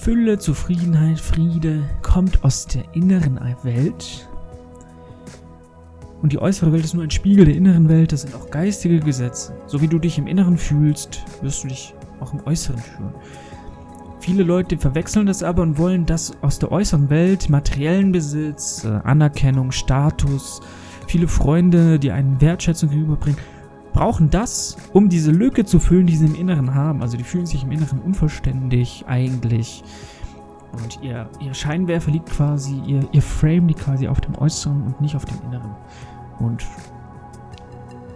Fülle, 0.02 0.40
Zufriedenheit, 0.40 1.20
Friede 1.20 1.84
kommt 2.02 2.44
aus 2.44 2.66
der 2.66 2.84
inneren 2.96 3.40
Welt. 3.64 4.28
Und 6.22 6.34
die 6.34 6.40
äußere 6.40 6.74
Welt 6.74 6.84
ist 6.84 6.96
nur 6.96 7.04
ein 7.04 7.12
Spiegel 7.12 7.46
der 7.46 7.56
inneren 7.56 7.88
Welt, 7.88 8.12
das 8.12 8.24
sind 8.24 8.36
auch 8.36 8.50
geistige 8.50 9.00
Gesetze. 9.00 9.54
So 9.68 9.80
wie 9.80 9.88
du 9.88 10.00
dich 10.00 10.18
im 10.18 10.28
Inneren 10.28 10.58
fühlst, 10.58 11.24
wirst 11.42 11.64
du 11.64 11.68
dich 11.68 11.94
auch 12.20 12.34
im 12.34 12.42
Äußeren 12.46 12.80
fühlen. 12.80 13.14
Viele 14.20 14.44
Leute 14.44 14.78
verwechseln 14.78 15.28
das 15.28 15.44
aber 15.44 15.62
und 15.62 15.78
wollen 15.78 16.06
das 16.06 16.34
aus 16.42 16.60
der 16.60 16.72
äußeren 16.72 17.10
Welt, 17.10 17.50
materiellen 17.50 18.12
Besitz, 18.12 18.84
äh, 18.84 19.00
Anerkennung, 19.04 19.72
Status, 19.72 20.62
viele 21.10 21.28
Freunde, 21.28 21.98
die 21.98 22.12
einen 22.12 22.40
Wertschätzung 22.40 22.92
gegenüberbringen, 22.92 23.40
brauchen 23.94 24.30
das, 24.30 24.78
um 24.94 25.10
diese 25.10 25.32
Lücke 25.32 25.66
zu 25.66 25.80
füllen, 25.80 26.06
die 26.06 26.16
sie 26.16 26.28
im 26.28 26.36
Inneren 26.36 26.76
haben. 26.76 27.02
Also 27.02 27.18
die 27.18 27.24
fühlen 27.24 27.48
sich 27.48 27.64
im 27.64 27.72
Inneren 27.72 28.00
unvollständig 28.00 29.06
eigentlich. 29.08 29.84
Und 30.72 31.00
ihr, 31.02 31.28
ihr 31.40 31.54
Scheinwerfer 31.56 32.12
liegt 32.12 32.30
quasi, 32.30 32.80
ihr, 32.86 33.08
ihr 33.12 33.24
Frame 33.24 33.68
liegt 33.68 33.80
quasi 33.80 34.08
auf 34.08 34.22
dem 34.22 34.36
Äußeren 34.36 34.84
und 34.84 35.02
nicht 35.02 35.16
auf 35.16 35.26
dem 35.26 35.38
Inneren. 35.48 35.72
Und 36.38 36.64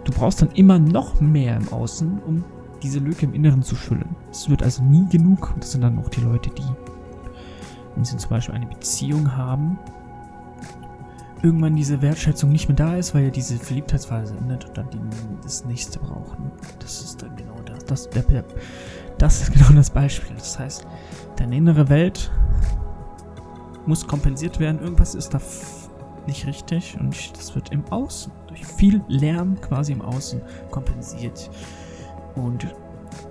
du 0.04 0.12
brauchst 0.12 0.40
dann 0.40 0.50
immer 0.52 0.78
noch 0.78 1.20
mehr 1.20 1.56
im 1.56 1.72
Außen, 1.72 2.20
um 2.24 2.44
diese 2.80 3.00
Lücke 3.00 3.26
im 3.26 3.34
Inneren 3.34 3.62
zu 3.62 3.74
füllen. 3.74 4.14
Es 4.30 4.48
wird 4.48 4.62
also 4.62 4.84
nie 4.84 5.08
genug. 5.08 5.52
Und 5.52 5.64
das 5.64 5.72
sind 5.72 5.80
dann 5.80 5.98
auch 5.98 6.08
die 6.10 6.20
Leute, 6.20 6.50
die, 6.50 6.62
wenn 7.96 8.04
sie 8.04 8.16
zum 8.16 8.30
Beispiel 8.30 8.54
eine 8.54 8.66
Beziehung 8.66 9.36
haben, 9.36 9.80
irgendwann 11.44 11.76
diese 11.76 12.00
Wertschätzung 12.00 12.50
nicht 12.50 12.68
mehr 12.68 12.76
da 12.76 12.96
ist, 12.96 13.14
weil 13.14 13.24
ja 13.24 13.30
diese 13.30 13.58
Verliebtheitsphase 13.58 14.34
endet 14.34 14.64
und 14.64 14.78
dann 14.78 14.88
die, 14.90 14.98
das 15.42 15.64
nächste 15.66 15.98
brauchen. 15.98 16.50
Das 16.78 17.02
ist 17.02 17.22
dann 17.22 17.36
genau 17.36 17.60
das. 17.66 17.84
Das, 17.84 18.08
der, 18.08 18.22
der, 18.22 18.44
das 19.18 19.42
ist 19.42 19.52
genau 19.52 19.70
das 19.74 19.90
Beispiel. 19.90 20.34
Das 20.36 20.58
heißt, 20.58 20.86
deine 21.36 21.56
innere 21.56 21.90
Welt 21.90 22.30
muss 23.84 24.06
kompensiert 24.06 24.58
werden. 24.58 24.80
Irgendwas 24.80 25.14
ist 25.14 25.34
da 25.34 25.40
nicht 26.26 26.46
richtig 26.46 26.96
und 26.98 27.14
das 27.36 27.54
wird 27.54 27.70
im 27.72 27.84
Außen, 27.90 28.32
durch 28.46 28.64
viel 28.64 29.02
Lärm 29.08 29.60
quasi 29.60 29.92
im 29.92 30.00
Außen 30.00 30.40
kompensiert. 30.70 31.50
Und 32.36 32.74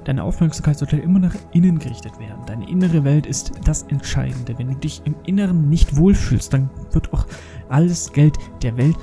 deine 0.06 0.24
Aufmerksamkeit 0.24 0.78
sollte 0.78 0.98
immer 0.98 1.20
nach 1.20 1.36
innen 1.52 1.80
gerichtet 1.80 2.20
werden. 2.20 2.46
Deine 2.46 2.70
innere 2.70 3.04
Welt 3.04 3.26
ist 3.26 3.52
das 3.64 3.84
Entscheidende. 3.84 4.58
Wenn 4.58 4.70
du 4.70 4.76
dich 4.76 5.02
im 5.06 5.16
Inneren 5.26 5.70
nicht 5.70 5.96
wohlfühlst, 5.96 6.54
dann 6.54 6.70
wird 6.92 7.14
auch 7.14 7.26
alles 7.70 8.12
Geld 8.12 8.38
der 8.62 8.78
Welt 8.78 8.98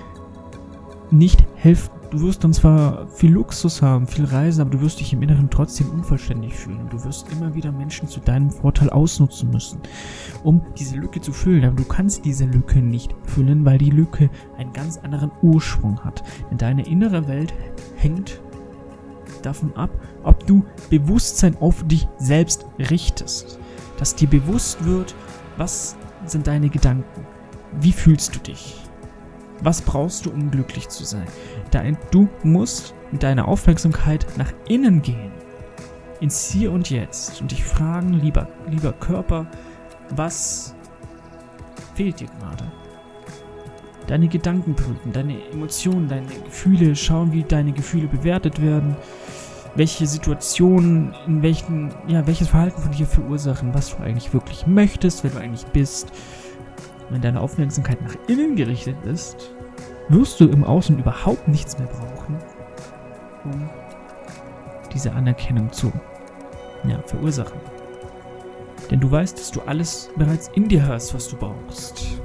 nicht 1.11 1.45
helfen. 1.57 1.91
Du 2.11 2.21
wirst 2.23 2.43
dann 2.43 2.53
zwar 2.53 3.07
viel 3.07 3.31
Luxus 3.31 3.83
haben, 3.83 4.09
viel 4.09 4.25
Reisen, 4.25 4.63
aber 4.63 4.71
du 4.71 4.81
wirst 4.81 4.99
dich 4.99 5.13
im 5.13 5.23
Inneren 5.23 5.49
trotzdem 5.49 5.89
unvollständig 5.91 6.55
fühlen. 6.55 6.89
Du 6.91 7.05
wirst 7.05 7.31
immer 7.31 7.55
wieder 7.55 7.71
Menschen 7.71 8.09
zu 8.09 8.19
deinem 8.19 8.51
Vorteil 8.51 8.91
ausnutzen 8.91 9.51
müssen, 9.51 9.79
um 10.43 10.61
diese 10.77 10.97
Lücke 10.97 11.21
zu 11.21 11.33
füllen. 11.33 11.65
Aber 11.65 11.77
du 11.77 11.85
kannst 11.85 12.25
diese 12.25 12.47
Lücke 12.47 12.81
nicht 12.81 13.15
füllen, 13.27 13.65
weil 13.65 13.79
die 13.79 13.91
Lücke 13.91 14.29
einen 14.59 14.73
ganz 14.73 14.99
anderen 14.99 15.31
Ursprung 15.43 16.01
hat. 16.01 16.25
Denn 16.51 16.59
deine 16.59 16.85
innere 16.85 17.29
Welt 17.29 17.55
hängt 17.95 18.41
davon 19.43 19.75
ab, 19.77 19.91
ob 20.23 20.47
du 20.47 20.65
Bewusstsein 20.91 21.57
auf 21.61 21.83
dich 21.87 22.07
selbst 22.19 22.67
richtest. 22.79 23.59
Dass 23.99 24.15
dir 24.15 24.29
bewusst 24.29 24.85
wird, 24.85 25.15
was 25.57 25.97
sind 26.27 26.47
deine 26.47 26.69
Gedanken? 26.69 27.27
Wie 27.81 27.93
fühlst 27.93 28.35
du 28.35 28.41
dich? 28.41 28.77
Was 29.63 29.83
brauchst 29.83 30.25
du, 30.25 30.31
um 30.31 30.51
glücklich 30.51 30.89
zu 30.89 31.05
sein? 31.05 31.27
Du 32.11 32.29
musst 32.43 32.95
mit 33.13 33.23
deiner 33.23 33.47
Aufmerksamkeit 33.47 34.27
nach 34.37 34.53
innen 34.69 35.03
gehen. 35.03 35.33
Ins 36.21 36.51
Hier 36.51 36.73
und 36.73 36.91
Jetzt. 36.91 37.41
Und 37.41 37.51
dich 37.51 37.65
fragen, 37.65 38.15
lieber, 38.15 38.49
lieber 38.69 38.93
Körper, 38.93 39.47
was 40.11 40.75
fehlt 41.95 42.21
dir 42.21 42.29
gerade? 42.41 42.80
Deine 44.11 44.29
Gedanken 44.29 44.75
prüfen, 44.75 45.13
deine 45.13 45.37
Emotionen, 45.53 46.09
deine 46.09 46.27
Gefühle, 46.27 46.95
schauen, 46.95 47.33
wie 47.33 47.45
deine 47.45 47.73
Gefühle 47.73 48.09
bewertet 48.09 48.61
werden, 48.61 48.97
welche 49.77 50.07
Situationen, 50.07 51.15
in 51.27 51.43
welchen, 51.43 51.95
ja, 52.09 52.27
welches 52.27 52.49
Verhalten 52.49 52.83
von 52.83 52.93
dir 52.93 53.07
verursachen, 53.07 53.73
was 53.73 53.97
du 53.97 54.03
eigentlich 54.03 54.35
wirklich 54.35 54.67
möchtest, 54.67 55.25
wer 55.25 55.31
du 55.31 55.39
eigentlich 55.39 55.65
bist 55.67 56.13
wenn 57.11 57.21
deine 57.21 57.41
Aufmerksamkeit 57.41 58.01
nach 58.03 58.17
innen 58.29 58.57
gerichtet 58.57 58.97
ist, 59.05 59.51
wirst 60.09 60.41
du 60.41 60.49
im 60.49 60.65
Außen 60.65 60.99
überhaupt 60.99 61.49
nichts 61.49 61.79
mehr 61.79 61.89
brauchen, 61.89 62.39
um 63.45 63.71
diese 64.95 65.13
Anerkennung 65.13 65.73
zu 65.73 65.93
ja, 66.85 67.01
verursachen. 67.07 67.61
Denn 68.91 69.01
du 69.01 69.11
weißt, 69.11 69.39
dass 69.39 69.51
du 69.51 69.61
alles 69.63 70.11
bereits 70.17 70.49
in 70.55 70.69
dir 70.69 70.87
hast, 70.87 71.15
was 71.15 71.29
du 71.29 71.37
brauchst. 71.37 72.21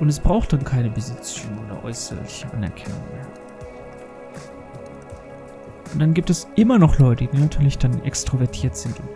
Und 0.00 0.08
es 0.08 0.20
braucht 0.20 0.52
dann 0.52 0.64
keine 0.64 0.90
Besitztümer 0.90 1.60
oder 1.66 1.84
äußerliche 1.84 2.50
Anerkennung 2.52 3.00
mehr. 3.12 3.26
Und 5.92 6.00
dann 6.00 6.14
gibt 6.14 6.30
es 6.30 6.46
immer 6.54 6.78
noch 6.78 6.98
Leute, 6.98 7.26
die 7.26 7.38
natürlich 7.38 7.78
dann 7.78 8.02
extrovertiert 8.04 8.76
sind 8.76 8.98
und 9.00 9.08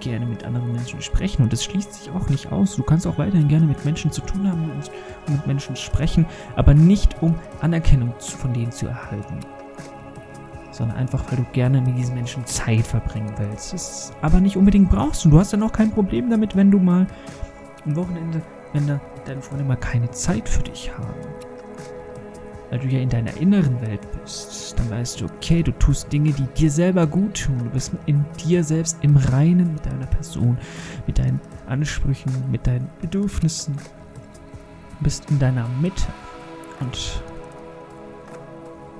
gerne 0.00 0.24
mit 0.26 0.44
anderen 0.44 0.72
Menschen 0.72 1.02
sprechen 1.02 1.42
und 1.42 1.52
das 1.52 1.64
schließt 1.64 1.92
sich 1.92 2.10
auch 2.10 2.28
nicht 2.28 2.50
aus. 2.50 2.76
Du 2.76 2.82
kannst 2.82 3.06
auch 3.06 3.18
weiterhin 3.18 3.48
gerne 3.48 3.66
mit 3.66 3.84
Menschen 3.84 4.10
zu 4.10 4.22
tun 4.22 4.48
haben 4.48 4.70
und 4.70 4.90
mit 5.28 5.46
Menschen 5.46 5.76
sprechen, 5.76 6.24
aber 6.56 6.72
nicht 6.72 7.22
um 7.22 7.34
Anerkennung 7.60 8.14
von 8.18 8.52
denen 8.54 8.72
zu 8.72 8.86
erhalten, 8.86 9.40
sondern 10.70 10.96
einfach, 10.96 11.24
weil 11.30 11.38
du 11.38 11.44
gerne 11.52 11.82
mit 11.82 11.98
diesen 11.98 12.14
Menschen 12.14 12.46
Zeit 12.46 12.86
verbringen 12.86 13.32
willst. 13.36 13.72
Das 13.72 14.12
aber 14.22 14.40
nicht 14.40 14.56
unbedingt 14.56 14.88
brauchst 14.88 15.24
und 15.24 15.32
du 15.32 15.38
hast 15.38 15.52
dann 15.52 15.62
auch 15.62 15.72
kein 15.72 15.90
Problem 15.90 16.30
damit, 16.30 16.56
wenn 16.56 16.70
du 16.70 16.78
mal 16.78 17.06
am 17.84 17.96
Wochenende, 17.96 18.40
wenn 18.72 19.00
deine 19.24 19.42
Freunde 19.42 19.64
mal 19.64 19.76
keine 19.76 20.10
Zeit 20.10 20.48
für 20.48 20.62
dich 20.62 20.90
haben 20.96 21.14
weil 22.70 22.78
du 22.78 22.86
ja 22.86 23.00
in 23.00 23.08
deiner 23.08 23.36
inneren 23.36 23.80
Welt 23.82 24.00
bist, 24.12 24.78
dann 24.78 24.88
weißt 24.90 25.20
du, 25.20 25.24
okay, 25.26 25.62
du 25.62 25.72
tust 25.72 26.10
Dinge, 26.12 26.32
die 26.32 26.46
dir 26.56 26.70
selber 26.70 27.06
gut 27.06 27.44
tun. 27.44 27.58
Du 27.64 27.70
bist 27.70 27.92
in 28.06 28.24
dir 28.44 28.62
selbst 28.62 28.98
im 29.02 29.16
Reinen 29.16 29.74
mit 29.74 29.84
deiner 29.84 30.06
Person, 30.06 30.56
mit 31.06 31.18
deinen 31.18 31.40
Ansprüchen, 31.66 32.32
mit 32.50 32.66
deinen 32.66 32.88
Bedürfnissen. 33.00 33.76
Du 33.76 35.04
bist 35.04 35.28
in 35.30 35.40
deiner 35.40 35.66
Mitte. 35.80 36.06
Und 36.78 37.22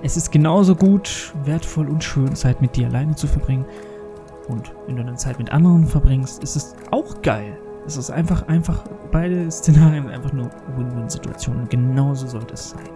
es 0.03 0.17
ist 0.17 0.33
genauso 0.33 0.75
gut, 0.75 1.33
wertvoll 1.45 1.89
und 1.89 2.03
schön, 2.03 2.35
Zeit 2.35 2.61
mit 2.61 2.75
dir 2.75 2.89
alleine 2.89 3.15
zu 3.15 3.29
verbringen. 3.29 3.65
Und 4.49 4.75
wenn 4.87 4.97
du 4.97 5.05
dann 5.05 5.17
Zeit 5.17 5.39
mit 5.39 5.53
anderen 5.53 5.87
verbringst, 5.87 6.43
ist 6.43 6.57
es 6.57 6.75
auch 6.91 7.23
geil. 7.23 7.57
Es 7.87 7.97
ist 7.97 8.11
einfach, 8.11 8.47
einfach, 8.49 8.85
beide 9.11 9.51
Szenarien 9.51 10.09
einfach 10.09 10.33
nur 10.33 10.51
Win-Win-Situationen. 10.77 11.69
Genauso 11.69 12.27
sollte 12.27 12.55
es 12.55 12.71
sein. 12.71 12.89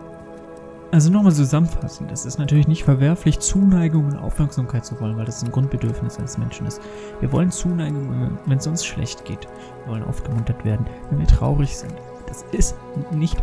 Also 0.94 1.10
nochmal 1.10 1.32
zusammenfassend, 1.32 2.12
es 2.12 2.24
ist 2.24 2.38
natürlich 2.38 2.68
nicht 2.68 2.84
verwerflich, 2.84 3.40
Zuneigung 3.40 4.04
und 4.04 4.16
Aufmerksamkeit 4.16 4.84
zu 4.84 5.00
wollen, 5.00 5.16
weil 5.16 5.24
das 5.24 5.42
ein 5.42 5.50
Grundbedürfnis 5.50 6.18
eines 6.18 6.38
Menschen 6.38 6.68
ist. 6.68 6.80
Wir 7.18 7.32
wollen 7.32 7.50
Zuneigung, 7.50 8.38
wenn 8.46 8.58
es 8.58 8.66
uns 8.68 8.84
schlecht 8.84 9.24
geht. 9.24 9.48
Wir 9.84 9.92
wollen 9.92 10.04
aufgemuntert 10.04 10.64
werden, 10.64 10.86
wenn 11.10 11.18
wir 11.18 11.26
traurig 11.26 11.76
sind. 11.76 11.92
Das 12.28 12.44
ist 12.52 12.76
nicht 13.10 13.42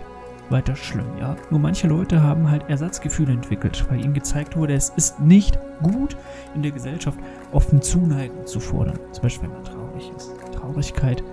weiter 0.50 0.78
schlimm, 0.78 1.18
ja. 1.20 1.36
Nur 1.50 1.60
manche 1.60 1.88
Leute 1.88 2.24
haben 2.24 2.50
halt 2.50 2.70
Ersatzgefühle 2.70 3.34
entwickelt, 3.34 3.86
weil 3.90 4.00
ihnen 4.00 4.14
gezeigt 4.14 4.56
wurde, 4.56 4.74
es 4.74 4.90
ist 4.96 5.20
nicht 5.20 5.60
gut, 5.82 6.16
in 6.56 6.62
der 6.62 6.72
Gesellschaft 6.72 7.20
offen 7.52 7.82
Zuneigung 7.82 8.46
zu 8.46 8.62
fordern. 8.62 8.98
Zum 9.12 9.24
Beispiel, 9.24 9.50
wenn 9.50 9.56
man 9.56 9.66
traurig 9.66 10.12
ist. 10.16 10.41
Traurigkeit, 10.62 11.24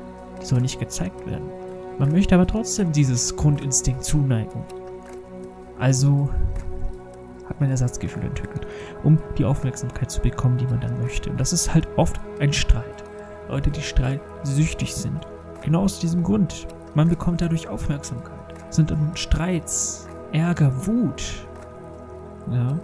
soll 0.41 0.61
nicht 0.61 0.79
gezeigt 0.79 1.27
werden. 1.27 1.49
Man 1.99 2.13
möchte 2.13 2.35
aber 2.35 2.47
trotzdem 2.47 2.93
dieses 2.93 3.37
Grundinstinkt 3.37 4.05
Zuneigung. 4.05 4.65
Also 5.79 6.31
hat 7.49 7.61
man 7.61 7.71
Ersatzgefühl 7.71 8.25
entwickelt, 8.25 8.67
um 9.05 9.19
die 9.37 9.45
Aufmerksamkeit 9.45 10.11
zu 10.11 10.21
bekommen, 10.21 10.59
die 10.59 10.67
man 10.67 10.81
dann 10.81 11.01
möchte. 11.01 11.31
Und 11.31 11.41
das 11.41 11.53
ist 11.53 11.73
halt 11.73 11.89
oft 11.97 12.21
ein 12.41 12.53
Streit. 12.53 13.05
Leute, 13.49 13.71
die 13.71 13.81
streitsüchtig 13.81 14.95
sind. 14.95 15.27
Genau 15.63 15.83
aus 15.83 15.99
diesem 15.99 16.23
Grund. 16.23 16.67
Man 16.95 17.09
bekommt 17.09 17.41
dadurch 17.41 17.69
Aufmerksamkeit. 17.69 18.55
Sind 18.71 18.91
dann 18.91 19.13
Streits, 19.15 20.09
Ärger, 20.33 20.87
Wut. 20.87 21.47
Ja. 22.51 22.79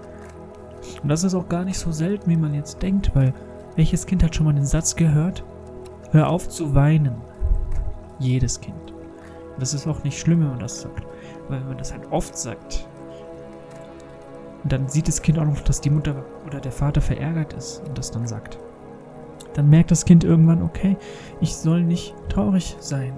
Und 1.03 1.09
das 1.09 1.25
ist 1.25 1.35
auch 1.35 1.49
gar 1.49 1.65
nicht 1.65 1.79
so 1.79 1.93
selten, 1.93 2.31
wie 2.31 2.37
man 2.37 2.55
jetzt 2.55 2.83
denkt, 2.83 3.15
weil 3.15 3.35
welches 3.77 4.07
Kind 4.07 4.23
hat 4.23 4.35
schon 4.35 4.47
mal 4.47 4.55
den 4.55 4.65
Satz 4.65 4.97
gehört? 4.97 5.45
Hör 6.15 6.31
auf 6.31 6.49
zu 6.49 6.77
weinen. 6.77 7.17
Jedes 8.21 8.61
Kind. 8.61 8.93
Und 8.93 9.61
das 9.61 9.75
ist 9.75 9.89
auch 9.89 10.05
nicht 10.05 10.17
schlimm, 10.17 10.43
wenn 10.43 10.51
man 10.51 10.61
das 10.61 10.81
sagt. 10.81 11.05
Weil 11.49 11.59
wenn 11.59 11.71
man 11.71 11.79
das 11.79 11.93
halt 11.93 12.07
oft 12.13 12.39
sagt, 12.39 12.87
dann 14.63 14.87
sieht 14.87 15.09
das 15.09 15.23
Kind 15.23 15.41
auch 15.41 15.45
noch, 15.45 15.61
dass 15.63 15.81
die 15.81 15.91
Mutter 15.91 16.25
oder 16.47 16.61
der 16.61 16.71
Vater 16.71 17.01
verärgert 17.01 17.55
ist 17.55 17.83
und 17.85 17.99
das 17.99 18.13
dann 18.13 18.29
sagt. 18.29 18.61
Dann 19.55 19.69
merkt 19.69 19.91
das 19.91 20.05
Kind 20.05 20.23
irgendwann, 20.23 20.63
okay, 20.63 20.97
ich 21.41 21.57
soll 21.57 21.83
nicht 21.83 22.15
traurig 22.29 22.77
sein. 22.79 23.15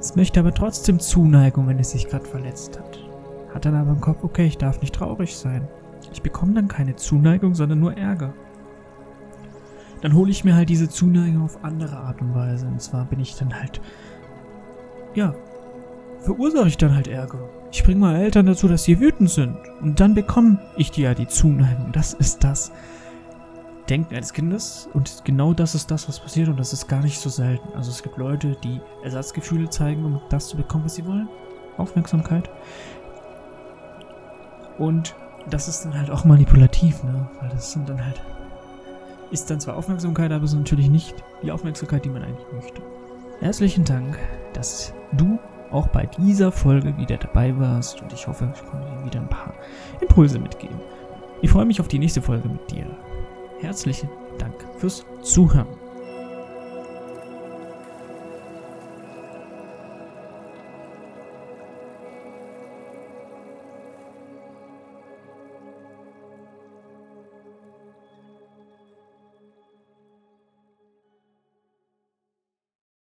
Es 0.00 0.16
möchte 0.16 0.40
aber 0.40 0.54
trotzdem 0.54 0.98
Zuneigung, 0.98 1.68
wenn 1.68 1.78
es 1.78 1.90
sich 1.90 2.08
gerade 2.08 2.24
verletzt 2.24 2.78
hat. 2.78 2.98
Hat 3.52 3.66
dann 3.66 3.74
aber 3.74 3.90
im 3.90 4.00
Kopf, 4.00 4.24
okay, 4.24 4.46
ich 4.46 4.56
darf 4.56 4.80
nicht 4.80 4.94
traurig 4.94 5.36
sein. 5.36 5.68
Ich 6.14 6.22
bekomme 6.22 6.54
dann 6.54 6.68
keine 6.68 6.96
Zuneigung, 6.96 7.54
sondern 7.54 7.80
nur 7.80 7.94
Ärger. 7.94 8.32
Dann 10.00 10.14
hole 10.14 10.30
ich 10.30 10.44
mir 10.44 10.54
halt 10.54 10.68
diese 10.68 10.88
Zuneigung 10.88 11.44
auf 11.44 11.64
andere 11.64 11.96
Art 11.96 12.20
und 12.20 12.34
Weise. 12.34 12.66
Und 12.66 12.80
zwar 12.80 13.04
bin 13.04 13.20
ich 13.20 13.36
dann 13.36 13.58
halt, 13.58 13.80
ja, 15.14 15.34
verursache 16.20 16.68
ich 16.68 16.76
dann 16.76 16.94
halt 16.94 17.08
Ärger. 17.08 17.48
Ich 17.72 17.82
bringe 17.84 18.00
meine 18.00 18.22
Eltern 18.22 18.46
dazu, 18.46 18.68
dass 18.68 18.84
sie 18.84 19.00
wütend 19.00 19.30
sind. 19.30 19.56
Und 19.80 20.00
dann 20.00 20.14
bekomme 20.14 20.58
ich 20.76 20.90
dir 20.90 21.10
ja 21.10 21.14
die 21.14 21.26
Zuneigung. 21.26 21.92
Das 21.92 22.14
ist 22.14 22.44
das 22.44 22.72
Denken 23.88 24.14
eines 24.14 24.32
Kindes. 24.32 24.88
Und 24.92 25.24
genau 25.24 25.54
das 25.54 25.74
ist 25.74 25.90
das, 25.90 26.08
was 26.08 26.20
passiert. 26.20 26.48
Und 26.48 26.58
das 26.58 26.72
ist 26.72 26.88
gar 26.88 27.02
nicht 27.02 27.18
so 27.18 27.28
selten. 27.28 27.68
Also 27.74 27.90
es 27.90 28.02
gibt 28.02 28.16
Leute, 28.16 28.56
die 28.62 28.80
Ersatzgefühle 29.02 29.68
zeigen, 29.70 30.04
um 30.04 30.20
das 30.30 30.48
zu 30.48 30.56
bekommen, 30.56 30.84
was 30.84 30.94
sie 30.94 31.06
wollen. 31.06 31.28
Aufmerksamkeit. 31.76 32.50
Und 34.78 35.14
das 35.50 35.68
ist 35.68 35.84
dann 35.84 35.98
halt 35.98 36.10
auch 36.10 36.24
manipulativ, 36.24 37.02
ne? 37.04 37.28
Weil 37.40 37.48
das 37.50 37.72
sind 37.72 37.88
dann 37.88 38.04
halt. 38.04 38.20
Ist 39.30 39.50
dann 39.50 39.60
zwar 39.60 39.76
Aufmerksamkeit, 39.76 40.32
aber 40.32 40.44
es 40.44 40.52
ist 40.52 40.58
natürlich 40.58 40.88
nicht 40.88 41.14
die 41.42 41.52
Aufmerksamkeit, 41.52 42.04
die 42.04 42.08
man 42.08 42.22
eigentlich 42.22 42.46
möchte. 42.52 42.80
Herzlichen 43.40 43.84
Dank, 43.84 44.18
dass 44.54 44.92
du 45.12 45.38
auch 45.70 45.86
bei 45.88 46.06
dieser 46.06 46.50
Folge 46.50 46.96
wieder 46.96 47.18
dabei 47.18 47.56
warst 47.58 48.00
und 48.02 48.12
ich 48.12 48.26
hoffe, 48.26 48.50
ich 48.54 48.64
konnte 48.64 48.88
dir 48.88 49.04
wieder 49.04 49.20
ein 49.20 49.28
paar 49.28 49.54
Impulse 50.00 50.38
mitgeben. 50.38 50.78
Ich 51.42 51.50
freue 51.50 51.66
mich 51.66 51.80
auf 51.80 51.88
die 51.88 51.98
nächste 51.98 52.22
Folge 52.22 52.48
mit 52.48 52.70
dir. 52.70 52.86
Herzlichen 53.60 54.08
Dank 54.38 54.54
fürs 54.78 55.04
Zuhören. 55.22 55.87